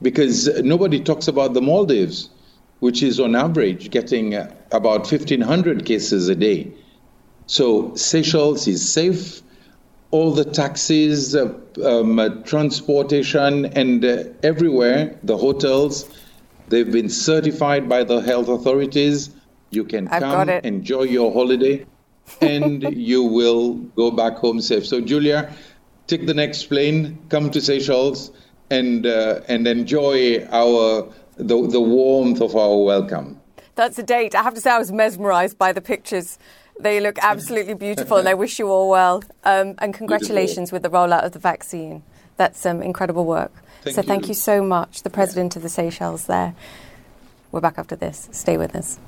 [0.00, 2.30] because nobody talks about the Maldives,
[2.80, 6.72] which is on average getting uh, about 1,500 cases a day.
[7.46, 9.42] So Seychelles is safe
[10.14, 11.52] all the taxis, uh,
[11.84, 16.08] um, uh, transportation, and uh, everywhere, the hotels,
[16.68, 19.30] they've been certified by the health authorities.
[19.70, 21.84] You can I've come, enjoy your holiday,
[22.40, 24.86] and you will go back home safe.
[24.86, 25.52] So, Julia,
[26.06, 28.30] take the next plane, come to Seychelles,
[28.70, 33.40] and uh, and enjoy our the, the warmth of our welcome.
[33.74, 34.36] That's a date.
[34.36, 36.38] I have to say, I was mesmerised by the pictures.
[36.80, 39.22] They look absolutely beautiful, and I wish you all well.
[39.44, 40.76] Um, and congratulations beautiful.
[40.76, 42.02] with the rollout of the vaccine.
[42.36, 43.52] That's um, incredible work.
[43.82, 44.08] Thank so you.
[44.08, 45.58] thank you so much, the president yeah.
[45.58, 46.26] of the Seychelles.
[46.26, 46.54] There.
[47.52, 48.28] We're back after this.
[48.32, 48.98] Stay with us.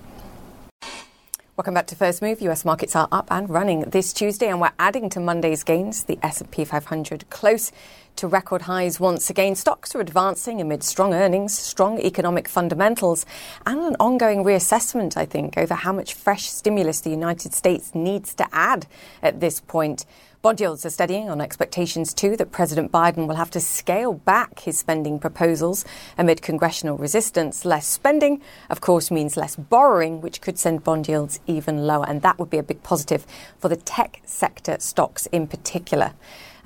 [1.57, 2.41] Welcome back to First Move.
[2.43, 6.05] US markets are up and running this Tuesday, and we're adding to Monday's gains.
[6.05, 7.73] The S&P 500 close
[8.17, 9.55] to record highs once again.
[9.55, 13.27] Stocks are advancing amid strong earnings, strong economic fundamentals,
[13.67, 18.35] and an ongoing reassessment, I think, over how much fresh stimulus the United States needs
[18.35, 18.87] to add
[19.23, 20.07] at this point.
[20.43, 24.61] Bond yields are steadying on expectations, too, that President Biden will have to scale back
[24.61, 25.85] his spending proposals
[26.17, 27.65] amid congressional resistance.
[27.65, 32.07] Less spending, of course, means less borrowing, which could send bond yields even lower.
[32.09, 33.27] And that would be a big positive
[33.59, 36.13] for the tech sector stocks in particular.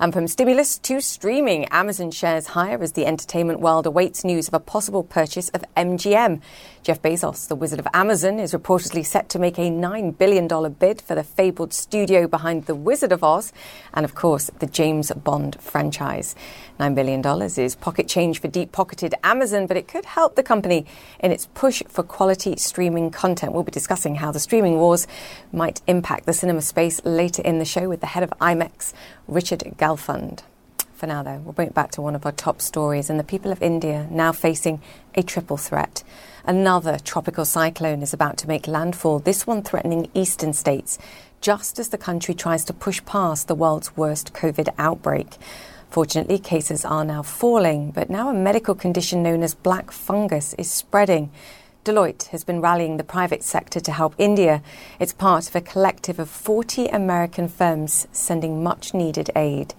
[0.01, 4.55] And from stimulus to streaming, Amazon shares higher as the entertainment world awaits news of
[4.55, 6.41] a possible purchase of MGM.
[6.83, 10.99] Jeff Bezos, the wizard of Amazon, is reportedly set to make a $9 billion bid
[10.99, 13.53] for the fabled studio behind The Wizard of Oz
[13.93, 16.33] and, of course, the James Bond franchise.
[16.79, 17.23] $9 billion
[17.59, 20.87] is pocket change for deep pocketed Amazon, but it could help the company
[21.19, 23.53] in its push for quality streaming content.
[23.53, 25.05] We'll be discussing how the streaming wars
[25.53, 28.93] might impact the cinema space later in the show with the head of IMAX,
[29.27, 30.41] Richard Gelfond.
[31.01, 33.23] For now, though, we'll bring it back to one of our top stories and the
[33.23, 34.79] people of India now facing
[35.15, 36.03] a triple threat.
[36.45, 40.99] Another tropical cyclone is about to make landfall, this one threatening eastern states,
[41.41, 45.37] just as the country tries to push past the world's worst COVID outbreak.
[45.89, 50.69] Fortunately, cases are now falling, but now a medical condition known as black fungus is
[50.69, 51.31] spreading.
[51.83, 54.61] Deloitte has been rallying the private sector to help India.
[54.99, 59.73] It's part of a collective of 40 American firms sending much needed aid.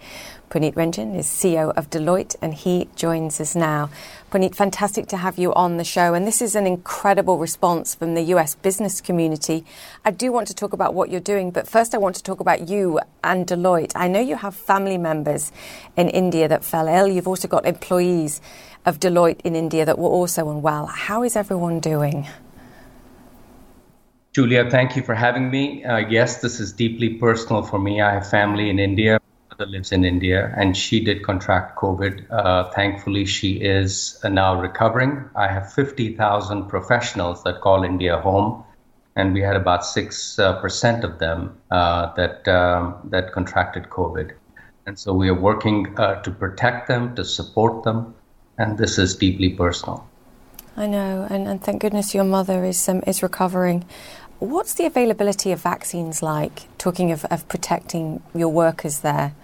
[0.53, 3.89] Punit Renjen is CEO of Deloitte, and he joins us now.
[4.31, 6.13] Punit, fantastic to have you on the show.
[6.13, 9.65] And this is an incredible response from the US business community.
[10.05, 12.39] I do want to talk about what you're doing, but first I want to talk
[12.39, 13.93] about you and Deloitte.
[13.95, 15.53] I know you have family members
[15.97, 17.09] in India that fell ill.
[17.09, 18.43] You've also got employees
[18.85, 20.85] of Deloitte in India that were also unwell.
[20.85, 22.29] How is everyone doing?
[24.35, 25.83] Julia, thank you for having me.
[25.83, 28.03] Uh, yes, this is deeply personal for me.
[28.03, 29.19] I have family in India
[29.53, 32.25] mother lives in India, and she did contract COVID.
[32.31, 35.29] Uh, thankfully, she is uh, now recovering.
[35.37, 38.65] I have 50,000 professionals that call India home,
[39.15, 44.33] and we had about six uh, percent of them uh, that um, that contracted COVID.
[44.87, 48.15] And so we are working uh, to protect them, to support them,
[48.57, 50.09] and this is deeply personal.
[50.79, 53.85] I know, and, and thank goodness your mother is um, is recovering.
[54.43, 56.67] What's the availability of vaccines like?
[56.77, 59.37] Talking of, of protecting your workers there.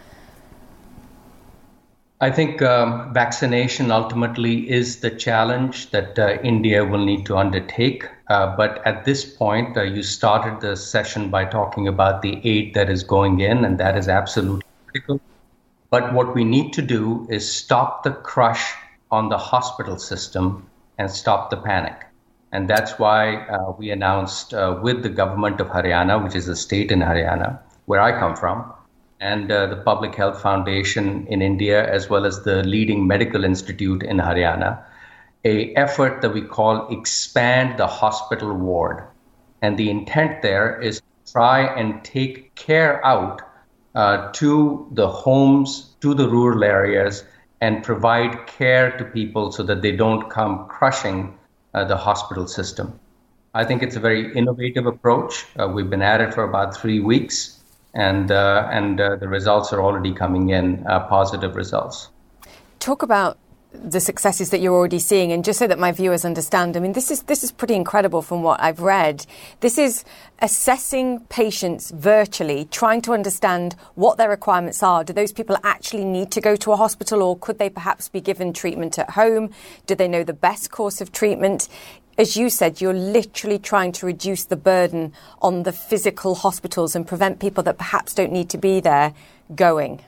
[2.21, 8.09] I think um, vaccination ultimately is the challenge that uh, India will need to undertake.
[8.27, 12.75] Uh, but at this point, uh, you started the session by talking about the aid
[12.75, 15.21] that is going in, and that is absolutely critical.
[15.91, 18.75] But what we need to do is stop the crush
[19.13, 22.08] on the hospital system and stop the panic.
[22.53, 26.57] And that's why uh, we announced uh, with the government of Haryana, which is a
[26.57, 28.73] state in Haryana, where I come from,
[29.21, 34.03] and uh, the Public Health Foundation in India, as well as the leading medical institute
[34.03, 34.83] in Haryana,
[35.45, 39.03] a effort that we call expand the hospital ward.
[39.61, 43.43] And the intent there is try and take care out
[43.95, 47.25] uh, to the homes, to the rural areas,
[47.61, 51.37] and provide care to people so that they don't come crushing
[51.75, 52.99] uh, the hospital system.
[53.55, 55.47] I think it's a very innovative approach.
[55.59, 57.59] Uh, we've been at it for about three weeks
[57.95, 62.09] and uh, and uh, the results are already coming in positive results.
[62.79, 63.39] Talk about
[63.73, 66.95] the successes that you're already seeing, and just so that my viewers understand, I mean,
[66.95, 69.27] this is this is pretty incredible from what I've read.
[69.61, 70.05] This is
[70.41, 75.05] assessing patients virtually, trying to understand what their requirements are.
[75.05, 78.21] Do those people actually need to go to a hospital, or could they perhaps be
[78.21, 79.51] given treatment at home?
[79.87, 81.69] Do they know the best course of treatment?
[82.19, 87.07] as you said, you're literally trying to reduce the burden on the physical hospitals and
[87.07, 89.15] prevent people that perhaps don't need to be there
[89.55, 90.01] going.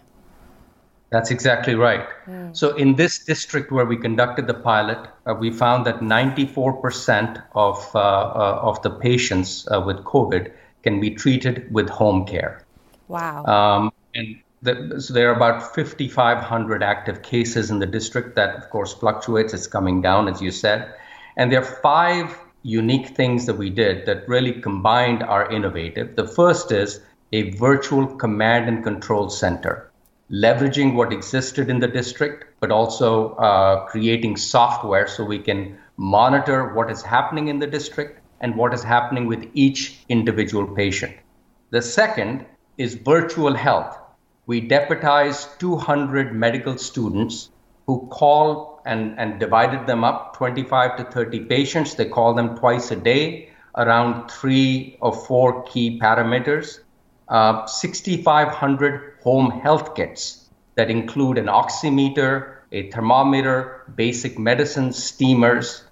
[1.11, 2.07] That's exactly right.
[2.27, 2.57] Mm.
[2.57, 7.90] So, in this district where we conducted the pilot, uh, we found that 94% of,
[7.94, 12.64] uh, uh, of the patients uh, with COVID can be treated with home care.
[13.09, 13.44] Wow.
[13.44, 18.37] Um, and the, so there are about 5,500 active cases in the district.
[18.37, 19.53] That, of course, fluctuates.
[19.53, 20.95] It's coming down, as you said.
[21.37, 26.14] And there are five unique things that we did that really combined our innovative.
[26.16, 27.01] The first is
[27.32, 29.89] a virtual command and control center,
[30.33, 36.72] leveraging what existed in the district, but also uh, creating software so we can monitor
[36.74, 41.14] what is happening in the district and what is happening with each individual patient.
[41.70, 42.47] The second
[42.78, 43.97] is virtual health.
[44.47, 47.51] We deputize 200 medical students
[47.87, 51.95] who call and, and divided them up 25 to 30 patients.
[51.95, 56.81] They call them twice a day around three or four key parameters.
[57.31, 65.85] Uh, 6,500 home health kits that include an oximeter, a thermometer, basic medicines, steamers.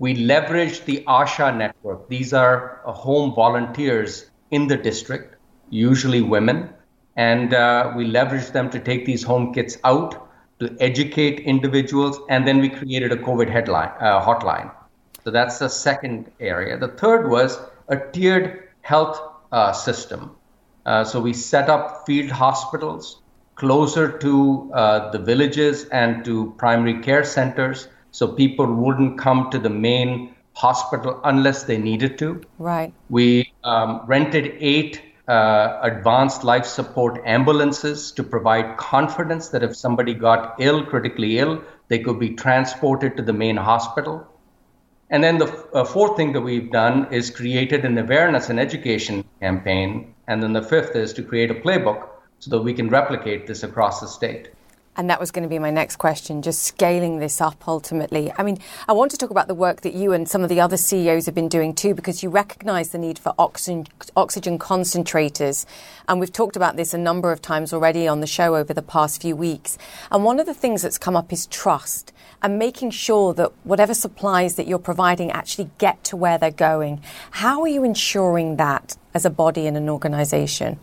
[0.00, 2.08] We leverage the ASHA network.
[2.08, 5.36] These are uh, home volunteers in the district,
[5.68, 6.70] usually women,
[7.14, 10.28] and uh, we leverage them to take these home kits out
[10.58, 14.72] to educate individuals, and then we created a COVID headline, uh, hotline.
[15.22, 16.76] So that's the second area.
[16.76, 19.20] The third was a tiered health
[19.52, 20.36] uh, system.
[20.86, 23.20] Uh, so we set up field hospitals
[23.54, 29.58] closer to uh, the villages and to primary care centers so people wouldn't come to
[29.58, 32.40] the main hospital unless they needed to.
[32.58, 32.92] Right.
[33.08, 40.14] We um, rented eight uh, advanced life support ambulances to provide confidence that if somebody
[40.14, 44.26] got ill, critically ill, they could be transported to the main hospital.
[45.10, 49.24] And then the uh, fourth thing that we've done is created an awareness and education
[49.40, 50.14] campaign.
[50.28, 52.08] And then the fifth is to create a playbook
[52.38, 54.50] so that we can replicate this across the state.
[55.00, 58.30] And that was going to be my next question, just scaling this up ultimately.
[58.36, 60.60] I mean, I want to talk about the work that you and some of the
[60.60, 65.64] other CEOs have been doing too, because you recognize the need for oxygen, oxygen concentrators.
[66.06, 68.82] And we've talked about this a number of times already on the show over the
[68.82, 69.78] past few weeks.
[70.10, 73.94] And one of the things that's come up is trust and making sure that whatever
[73.94, 77.00] supplies that you're providing actually get to where they're going.
[77.30, 80.78] How are you ensuring that as a body and an organization?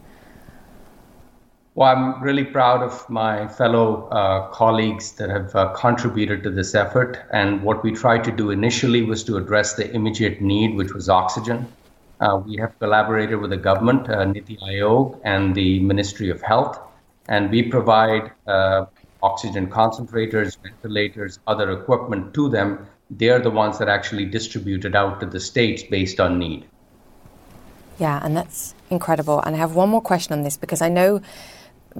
[1.77, 6.73] Well, I'm really proud of my fellow uh, colleagues that have uh, contributed to this
[6.73, 7.19] effort.
[7.31, 11.07] And what we tried to do initially was to address the immediate need, which was
[11.07, 11.67] oxygen.
[12.19, 16.79] Uh, we have collaborated with the government, uh, Niti Aayog, and the Ministry of Health,
[17.27, 18.87] and we provide uh,
[19.21, 22.87] oxygen concentrators, ventilators, other equipment to them.
[23.11, 26.65] They're the ones that actually distribute it out to the states based on need.
[27.99, 29.41] Yeah, and that's incredible.
[29.41, 31.21] And I have one more question on this because I know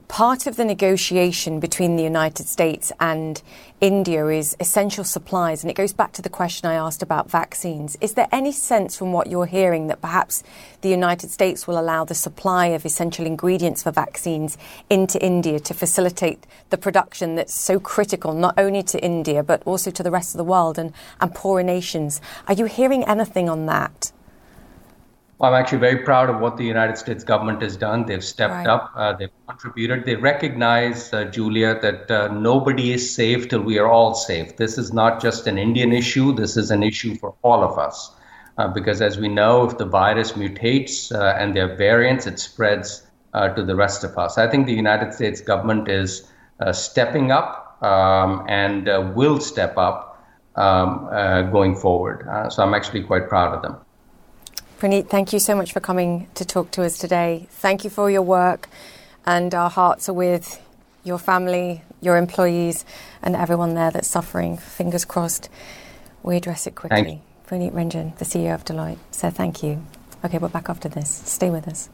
[0.08, 3.42] part of the negotiation between the United States and
[3.80, 7.98] India is essential supplies, and it goes back to the question I asked about vaccines.
[8.02, 10.44] Is there any sense from what you're hearing that perhaps
[10.82, 14.58] the United States will allow the supply of essential ingredients for vaccines
[14.90, 19.92] into India to facilitate the production that's so critical, not only to India, but also
[19.92, 20.92] to the rest of the world and,
[21.22, 22.20] and poorer nations?
[22.48, 24.12] Are you hearing anything on that?
[25.40, 28.08] I'm actually very proud of what the United States government has done.
[28.08, 28.68] They've stepped right.
[28.68, 30.04] up, uh, they've contributed.
[30.04, 34.58] They recognize, uh, Julia, that uh, nobody is safe till we are all safe.
[34.58, 38.16] This is not just an Indian issue, this is an issue for all of us.
[38.58, 42.40] Uh, because as we know, if the virus mutates uh, and there are variants, it
[42.40, 44.40] spreads uh, to the rest of us.
[44.40, 46.28] I think the United States government is
[46.72, 50.26] stepping up um, and will step up
[50.56, 51.08] um,
[51.52, 52.28] going forward.
[52.50, 53.78] so I'm actually quite proud of them.
[54.78, 57.48] Praneet, thank you so much for coming to talk to us today.
[57.50, 58.70] Thank you for your work,
[59.26, 60.62] and our hearts are with
[61.04, 62.86] your family, your employees,
[63.24, 64.56] and everyone there that's suffering.
[64.56, 65.50] Fingers crossed
[66.22, 67.22] we address it quickly.
[67.48, 69.84] Praneet Renjen, the CEO of Deloitte, said thank you.
[70.24, 71.10] Okay, we're back after this.
[71.10, 71.90] Stay with us.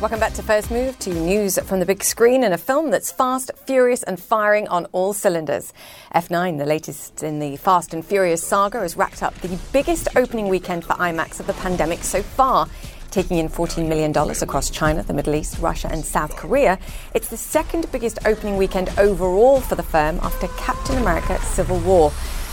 [0.00, 3.12] Welcome back to First Move to news from the big screen and a film that's
[3.12, 5.74] fast, furious, and firing on all cylinders.
[6.14, 10.48] F9, the latest in the Fast and Furious saga, has racked up the biggest opening
[10.48, 12.66] weekend for IMAX of the pandemic so far.
[13.10, 16.78] Taking in $14 million across China, the Middle East, Russia, and South Korea,
[17.14, 22.10] it's the second biggest opening weekend overall for the firm after Captain America Civil War.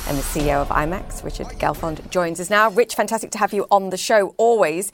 [0.09, 2.69] And the CEO of IMAX, Richard Gelfond, joins us now.
[2.71, 4.91] Rich, fantastic to have you on the show always.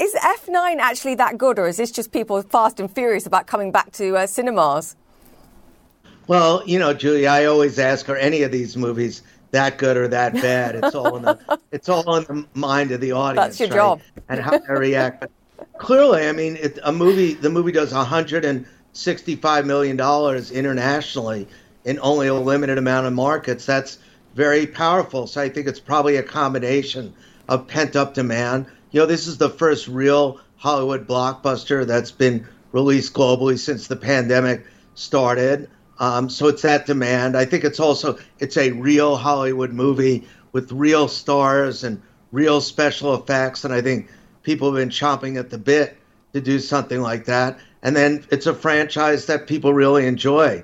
[0.00, 3.70] Is F9 actually that good, or is this just people fast and furious about coming
[3.70, 4.96] back to uh, cinemas?
[6.26, 10.08] Well, you know, Julia, I always ask her any of these movies that good or
[10.08, 10.76] that bad.
[10.76, 13.58] It's all in the it's all in the mind of the audience.
[13.58, 13.76] That's your right?
[13.76, 14.00] job.
[14.30, 15.20] and how they react.
[15.20, 15.30] But
[15.76, 21.46] clearly, I mean, it, a movie the movie does 165 million dollars internationally
[21.84, 23.66] in only a limited amount of markets.
[23.66, 23.98] That's
[24.34, 25.26] very powerful.
[25.26, 27.12] So I think it's probably a combination
[27.50, 32.46] of pent up demand you know, this is the first real Hollywood blockbuster that's been
[32.72, 35.70] released globally since the pandemic started.
[35.98, 37.36] Um, so it's that demand.
[37.36, 42.00] I think it's also it's a real Hollywood movie with real stars and
[42.32, 44.10] real special effects, and I think
[44.42, 45.96] people have been chomping at the bit
[46.32, 47.58] to do something like that.
[47.82, 50.62] And then it's a franchise that people really enjoy.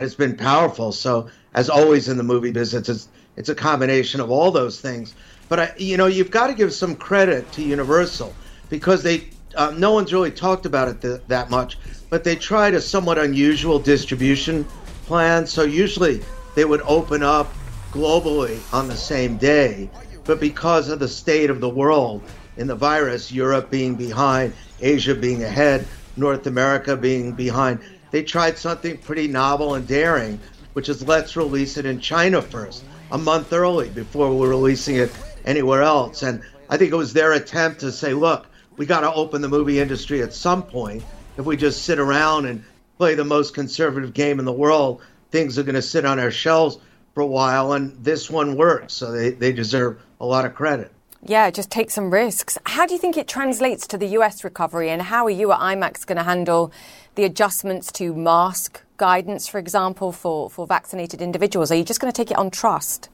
[0.00, 0.92] It's been powerful.
[0.92, 5.14] So as always in the movie business, it's it's a combination of all those things.
[5.54, 8.34] But I, you know, you've got to give some credit to Universal
[8.70, 11.78] because they uh, no one's really talked about it th- that much,
[12.10, 14.64] but they tried a somewhat unusual distribution
[15.06, 15.46] plan.
[15.46, 16.24] So usually
[16.56, 17.52] they would open up
[17.92, 19.88] globally on the same day,
[20.24, 22.24] but because of the state of the world
[22.56, 25.86] in the virus, Europe being behind, Asia being ahead,
[26.16, 27.78] North America being behind,
[28.10, 30.40] they tried something pretty novel and daring,
[30.72, 32.82] which is let's release it in China first,
[33.12, 35.12] a month early before we're releasing it
[35.44, 36.22] anywhere else.
[36.22, 39.48] And I think it was their attempt to say, look, we got to open the
[39.48, 41.02] movie industry at some point.
[41.36, 42.64] If we just sit around and
[42.98, 46.30] play the most conservative game in the world, things are going to sit on our
[46.30, 46.78] shelves
[47.14, 47.72] for a while.
[47.72, 48.94] And this one works.
[48.94, 50.90] So they, they deserve a lot of credit.
[51.26, 52.58] Yeah, just take some risks.
[52.66, 54.90] How do you think it translates to the US recovery?
[54.90, 56.70] And how are you at IMAX going to handle
[57.14, 61.70] the adjustments to mask guidance, for example, for, for vaccinated individuals?
[61.70, 63.08] Are you just going to take it on trust?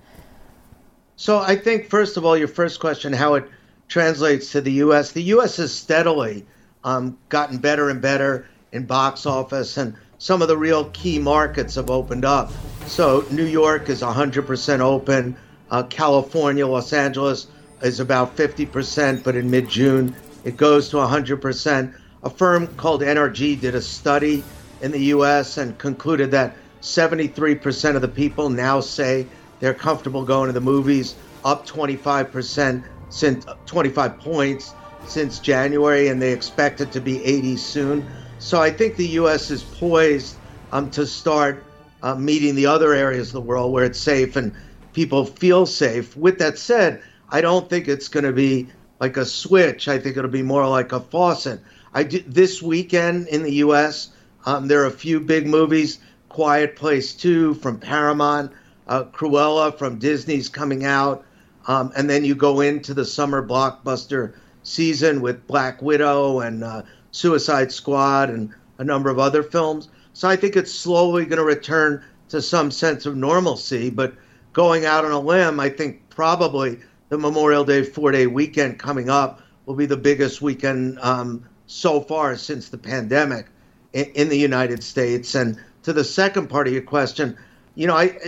[1.20, 3.44] So I think, first of all, your first question, how it
[3.88, 5.12] translates to the U.S.
[5.12, 5.58] The U.S.
[5.58, 6.46] has steadily
[6.82, 11.74] um, gotten better and better in box office, and some of the real key markets
[11.74, 12.50] have opened up.
[12.86, 15.36] So New York is 100% open.
[15.70, 17.48] Uh, California, Los Angeles
[17.82, 21.94] is about 50%, but in mid June it goes to 100%.
[22.22, 24.42] A firm called NRG did a study
[24.80, 29.26] in the US and concluded that 73% of the people now say
[29.60, 36.32] they're comfortable going to the movies, up 25% since 25 points since January, and they
[36.32, 38.10] expect it to be 80 soon.
[38.38, 39.50] So I think the U.S.
[39.50, 40.38] is poised
[40.70, 41.66] um, to start
[42.02, 44.54] uh, meeting the other areas of the world where it's safe and
[44.92, 46.16] people feel safe.
[46.16, 49.88] With that said, I don't think it's going to be like a switch.
[49.88, 51.60] I think it'll be more like a faucet.
[51.92, 54.10] I do, this weekend in the U.S.
[54.46, 55.98] Um, there are a few big movies.
[56.28, 58.52] Quiet Place 2 from Paramount,
[58.90, 61.24] uh, Cruella from Disney's coming out.
[61.66, 64.34] Um, and then you go into the summer blockbuster
[64.64, 66.82] season with Black Widow and uh,
[67.12, 69.88] Suicide Squad and a number of other films.
[70.12, 73.90] So I think it's slowly going to return to some sense of normalcy.
[73.90, 74.14] But
[74.52, 76.78] going out on a limb, I think probably
[77.08, 82.00] the Memorial Day four day weekend coming up will be the biggest weekend um, so
[82.00, 83.46] far since the pandemic
[83.92, 85.34] in, in, the United States.
[85.36, 87.36] And to the second part of your question,
[87.76, 88.18] you know, I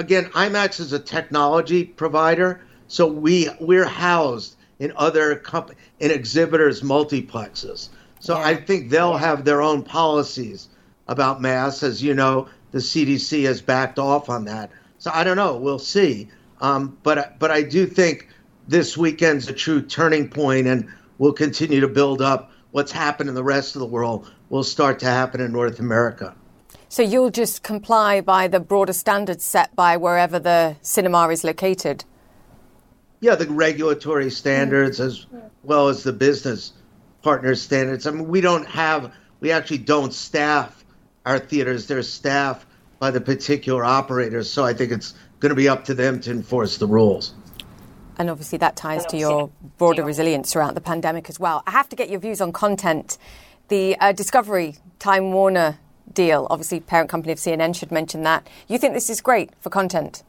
[0.00, 2.62] again, IMAX is a technology provider.
[2.88, 7.90] So we we're housed in other comp- in exhibitors multiplexes.
[8.18, 8.46] So yeah.
[8.46, 10.68] I think they'll have their own policies
[11.06, 11.82] about masks.
[11.82, 14.70] As you know, the CDC has backed off on that.
[14.98, 15.56] So I don't know.
[15.56, 16.28] We'll see.
[16.60, 18.28] Um, but but I do think
[18.66, 20.88] this weekend's a true turning point, and
[21.18, 22.52] we'll continue to build up.
[22.70, 26.34] What's happened in the rest of the world will start to happen in North America.
[26.90, 32.04] So you'll just comply by the broader standards set by wherever the cinema is located
[33.20, 35.26] yeah, the regulatory standards as
[35.62, 36.72] well as the business
[37.22, 38.06] partner standards.
[38.06, 40.84] I mean, we don't have, we actually don't staff
[41.26, 41.86] our theaters.
[41.86, 42.66] They're staffed
[42.98, 44.50] by the particular operators.
[44.50, 47.34] So I think it's going to be up to them to enforce the rules.
[48.16, 51.62] And obviously, that ties to your broader resilience throughout the pandemic as well.
[51.66, 53.16] I have to get your views on content.
[53.68, 55.78] The uh, Discovery Time Warner
[56.14, 58.46] deal, obviously, parent company of CNN should mention that.
[58.68, 60.22] You think this is great for content?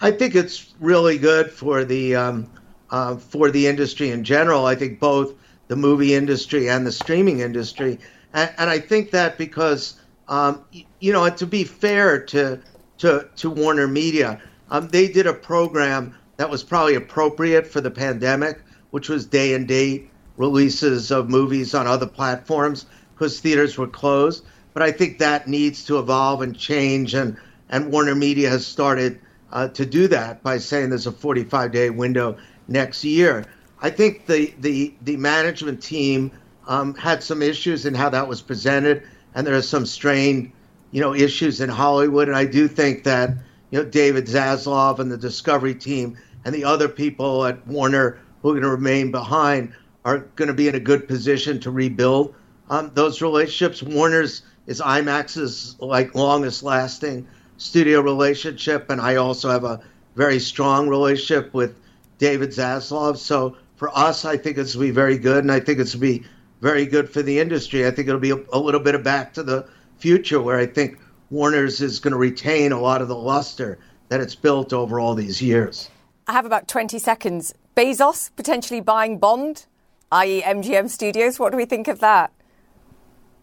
[0.00, 2.50] I think it's really good for the um,
[2.90, 4.66] uh, for the industry in general.
[4.66, 5.34] I think both
[5.66, 7.98] the movie industry and the streaming industry,
[8.32, 10.64] and, and I think that because um,
[11.00, 12.60] you know, to be fair to
[12.98, 17.90] to to Warner Media, um, they did a program that was probably appropriate for the
[17.90, 18.60] pandemic,
[18.90, 22.86] which was day and date releases of movies on other platforms
[23.18, 24.44] because theaters were closed.
[24.74, 27.36] But I think that needs to evolve and change, and
[27.68, 29.20] and Warner Media has started
[29.52, 32.36] uh, to do that by saying there's a 45 day window
[32.68, 33.44] next year.
[33.80, 36.30] I think the the the management team
[36.66, 39.02] um, had some issues in how that was presented,
[39.34, 40.52] and there are some strained,
[40.92, 42.28] you know, issues in Hollywood.
[42.28, 43.30] And I do think that
[43.70, 48.50] you know David Zaslav and the Discovery team and the other people at Warner who
[48.50, 49.72] are going to remain behind
[50.04, 52.34] are going to be in a good position to rebuild
[52.70, 53.82] um, those relationships.
[53.82, 59.80] Warner's is IMAX's like longest lasting studio relationship, and I also have a
[60.14, 61.74] very strong relationship with
[62.18, 63.16] David Zaslav.
[63.16, 66.24] So for us, I think it's be very good, and I think it's be
[66.60, 67.86] very good for the industry.
[67.86, 69.66] I think it'll be a, a little bit of back to the
[69.98, 70.98] future, where I think
[71.30, 75.14] Warner's is going to retain a lot of the luster that it's built over all
[75.14, 75.90] these years.
[76.26, 77.54] I have about 20 seconds.
[77.76, 79.66] Bezos potentially buying Bond,
[80.10, 81.38] i.e., MGM Studios.
[81.38, 82.32] What do we think of that?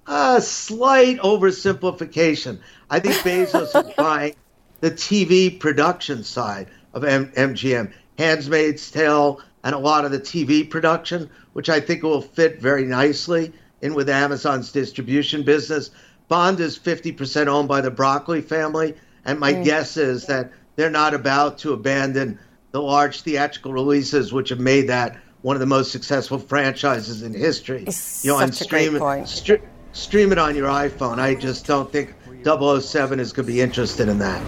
[0.07, 2.59] A slight oversimplification.
[2.89, 4.35] I think Bezos is buying
[4.81, 10.69] the TV production side of M- MGM, Handmaid's Tale, and a lot of the TV
[10.69, 13.51] production, which I think will fit very nicely
[13.81, 15.89] in with Amazon's distribution business.
[16.27, 18.95] Bond is 50% owned by the Broccoli family,
[19.25, 19.63] and my mm.
[19.63, 22.39] guess is that they're not about to abandon
[22.71, 27.33] the large theatrical releases which have made that one of the most successful franchises in
[27.33, 27.83] history.
[27.87, 29.61] It's you know, and stream it, st-
[29.95, 31.19] stream it on your iPhone.
[31.19, 34.41] I just don't think 007 is going to be interested in that.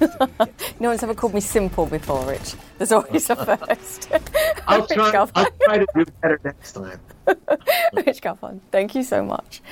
[0.80, 2.54] no one's ever called me simple before, Rich.
[2.78, 4.10] There's always a first.
[4.66, 7.00] I'll, try, I'll try to do better next time.
[7.26, 9.62] Rich Gelfond, thank you so much.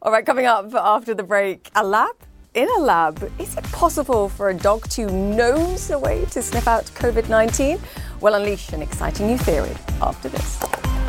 [0.00, 2.14] All right, coming up after the break, a lab
[2.54, 3.30] in a lab.
[3.38, 7.78] Is it possible for a dog to nose a way to sniff out COVID 19?
[8.20, 11.01] We'll unleash an exciting new theory after this.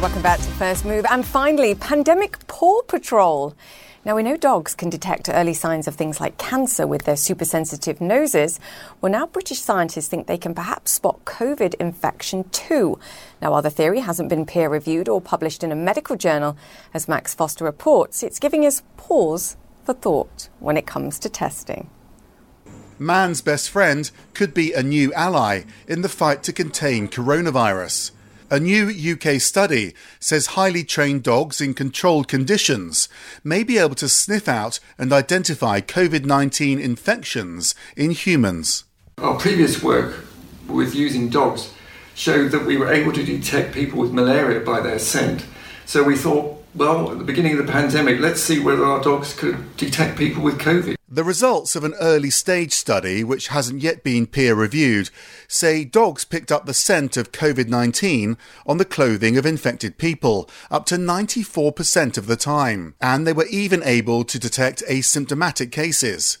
[0.00, 1.04] Welcome back to First Move.
[1.10, 3.54] And finally, Pandemic Paw Patrol.
[4.02, 7.44] Now, we know dogs can detect early signs of things like cancer with their super
[7.44, 8.58] sensitive noses.
[9.02, 12.98] Well, now British scientists think they can perhaps spot COVID infection too.
[13.42, 16.56] Now, while the theory hasn't been peer reviewed or published in a medical journal,
[16.94, 21.90] as Max Foster reports, it's giving us pause for thought when it comes to testing.
[22.98, 28.12] Man's best friend could be a new ally in the fight to contain coronavirus.
[28.52, 33.08] A new UK study says highly trained dogs in controlled conditions
[33.44, 38.82] may be able to sniff out and identify COVID 19 infections in humans.
[39.18, 40.24] Our previous work
[40.66, 41.72] with using dogs
[42.16, 45.46] showed that we were able to detect people with malaria by their scent.
[45.86, 49.34] So we thought, well, at the beginning of the pandemic, let's see whether our dogs
[49.34, 50.96] could detect people with COVID.
[51.08, 55.10] The results of an early stage study, which hasn't yet been peer reviewed,
[55.48, 60.48] say dogs picked up the scent of COVID 19 on the clothing of infected people
[60.70, 66.38] up to 94% of the time, and they were even able to detect asymptomatic cases.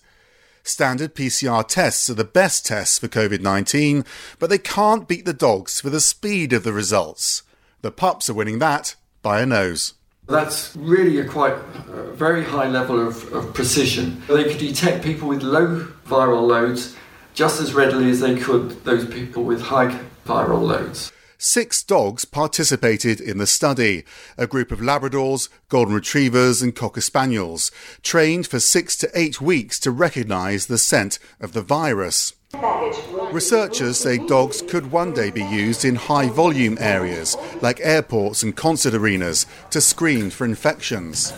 [0.62, 4.04] Standard PCR tests are the best tests for COVID 19,
[4.38, 7.42] but they can't beat the dogs for the speed of the results.
[7.80, 9.94] The pups are winning that by a nose.
[10.30, 14.22] That's really a quite uh, very high level of, of precision.
[14.28, 16.96] They could detect people with low viral loads
[17.34, 21.12] just as readily as they could those people with high viral loads.
[21.36, 24.04] Six dogs participated in the study,
[24.36, 27.72] a group of Labradors, Golden Retrievers, and Cocker Spaniels,
[28.02, 32.34] trained for six to eight weeks to recognise the scent of the virus.
[33.32, 38.56] Researchers say dogs could one day be used in high volume areas like airports and
[38.56, 41.32] concert arenas to screen for infections.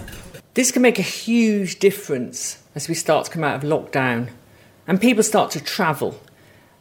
[0.55, 4.31] This can make a huge difference as we start to come out of lockdown
[4.87, 6.19] and people start to travel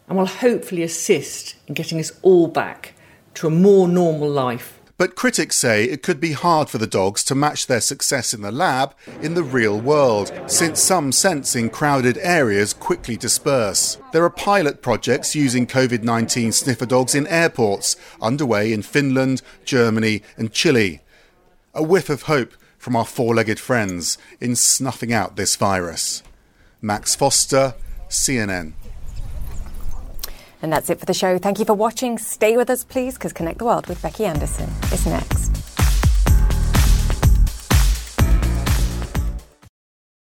[0.07, 2.93] and will hopefully assist in getting us all back
[3.33, 4.80] to a more normal life.
[5.01, 8.43] But critics say it could be hard for the dogs to match their success in
[8.43, 13.97] the lab in the real world, since some scents in crowded areas quickly disperse.
[14.11, 20.21] There are pilot projects using COVID 19 sniffer dogs in airports underway in Finland, Germany,
[20.37, 21.01] and Chile.
[21.73, 26.21] A whiff of hope from our four legged friends in snuffing out this virus.
[26.79, 27.73] Max Foster,
[28.07, 28.73] CNN.
[30.61, 31.37] And that's it for the show.
[31.37, 32.17] Thank you for watching.
[32.17, 35.51] Stay with us, please, because Connect the World with Becky Anderson is next.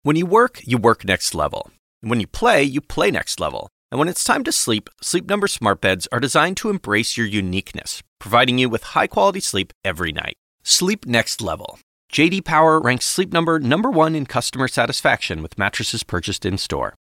[0.02, 1.70] When you work, you work next level.
[2.02, 3.68] And when you play, you play next level.
[3.90, 7.26] And when it's time to sleep, Sleep Number smart beds are designed to embrace your
[7.26, 10.36] uniqueness, providing you with high-quality sleep every night.
[10.62, 11.78] Sleep next level.
[12.12, 16.94] JD Power ranks Sleep Number number 1 in customer satisfaction with mattresses purchased in-store.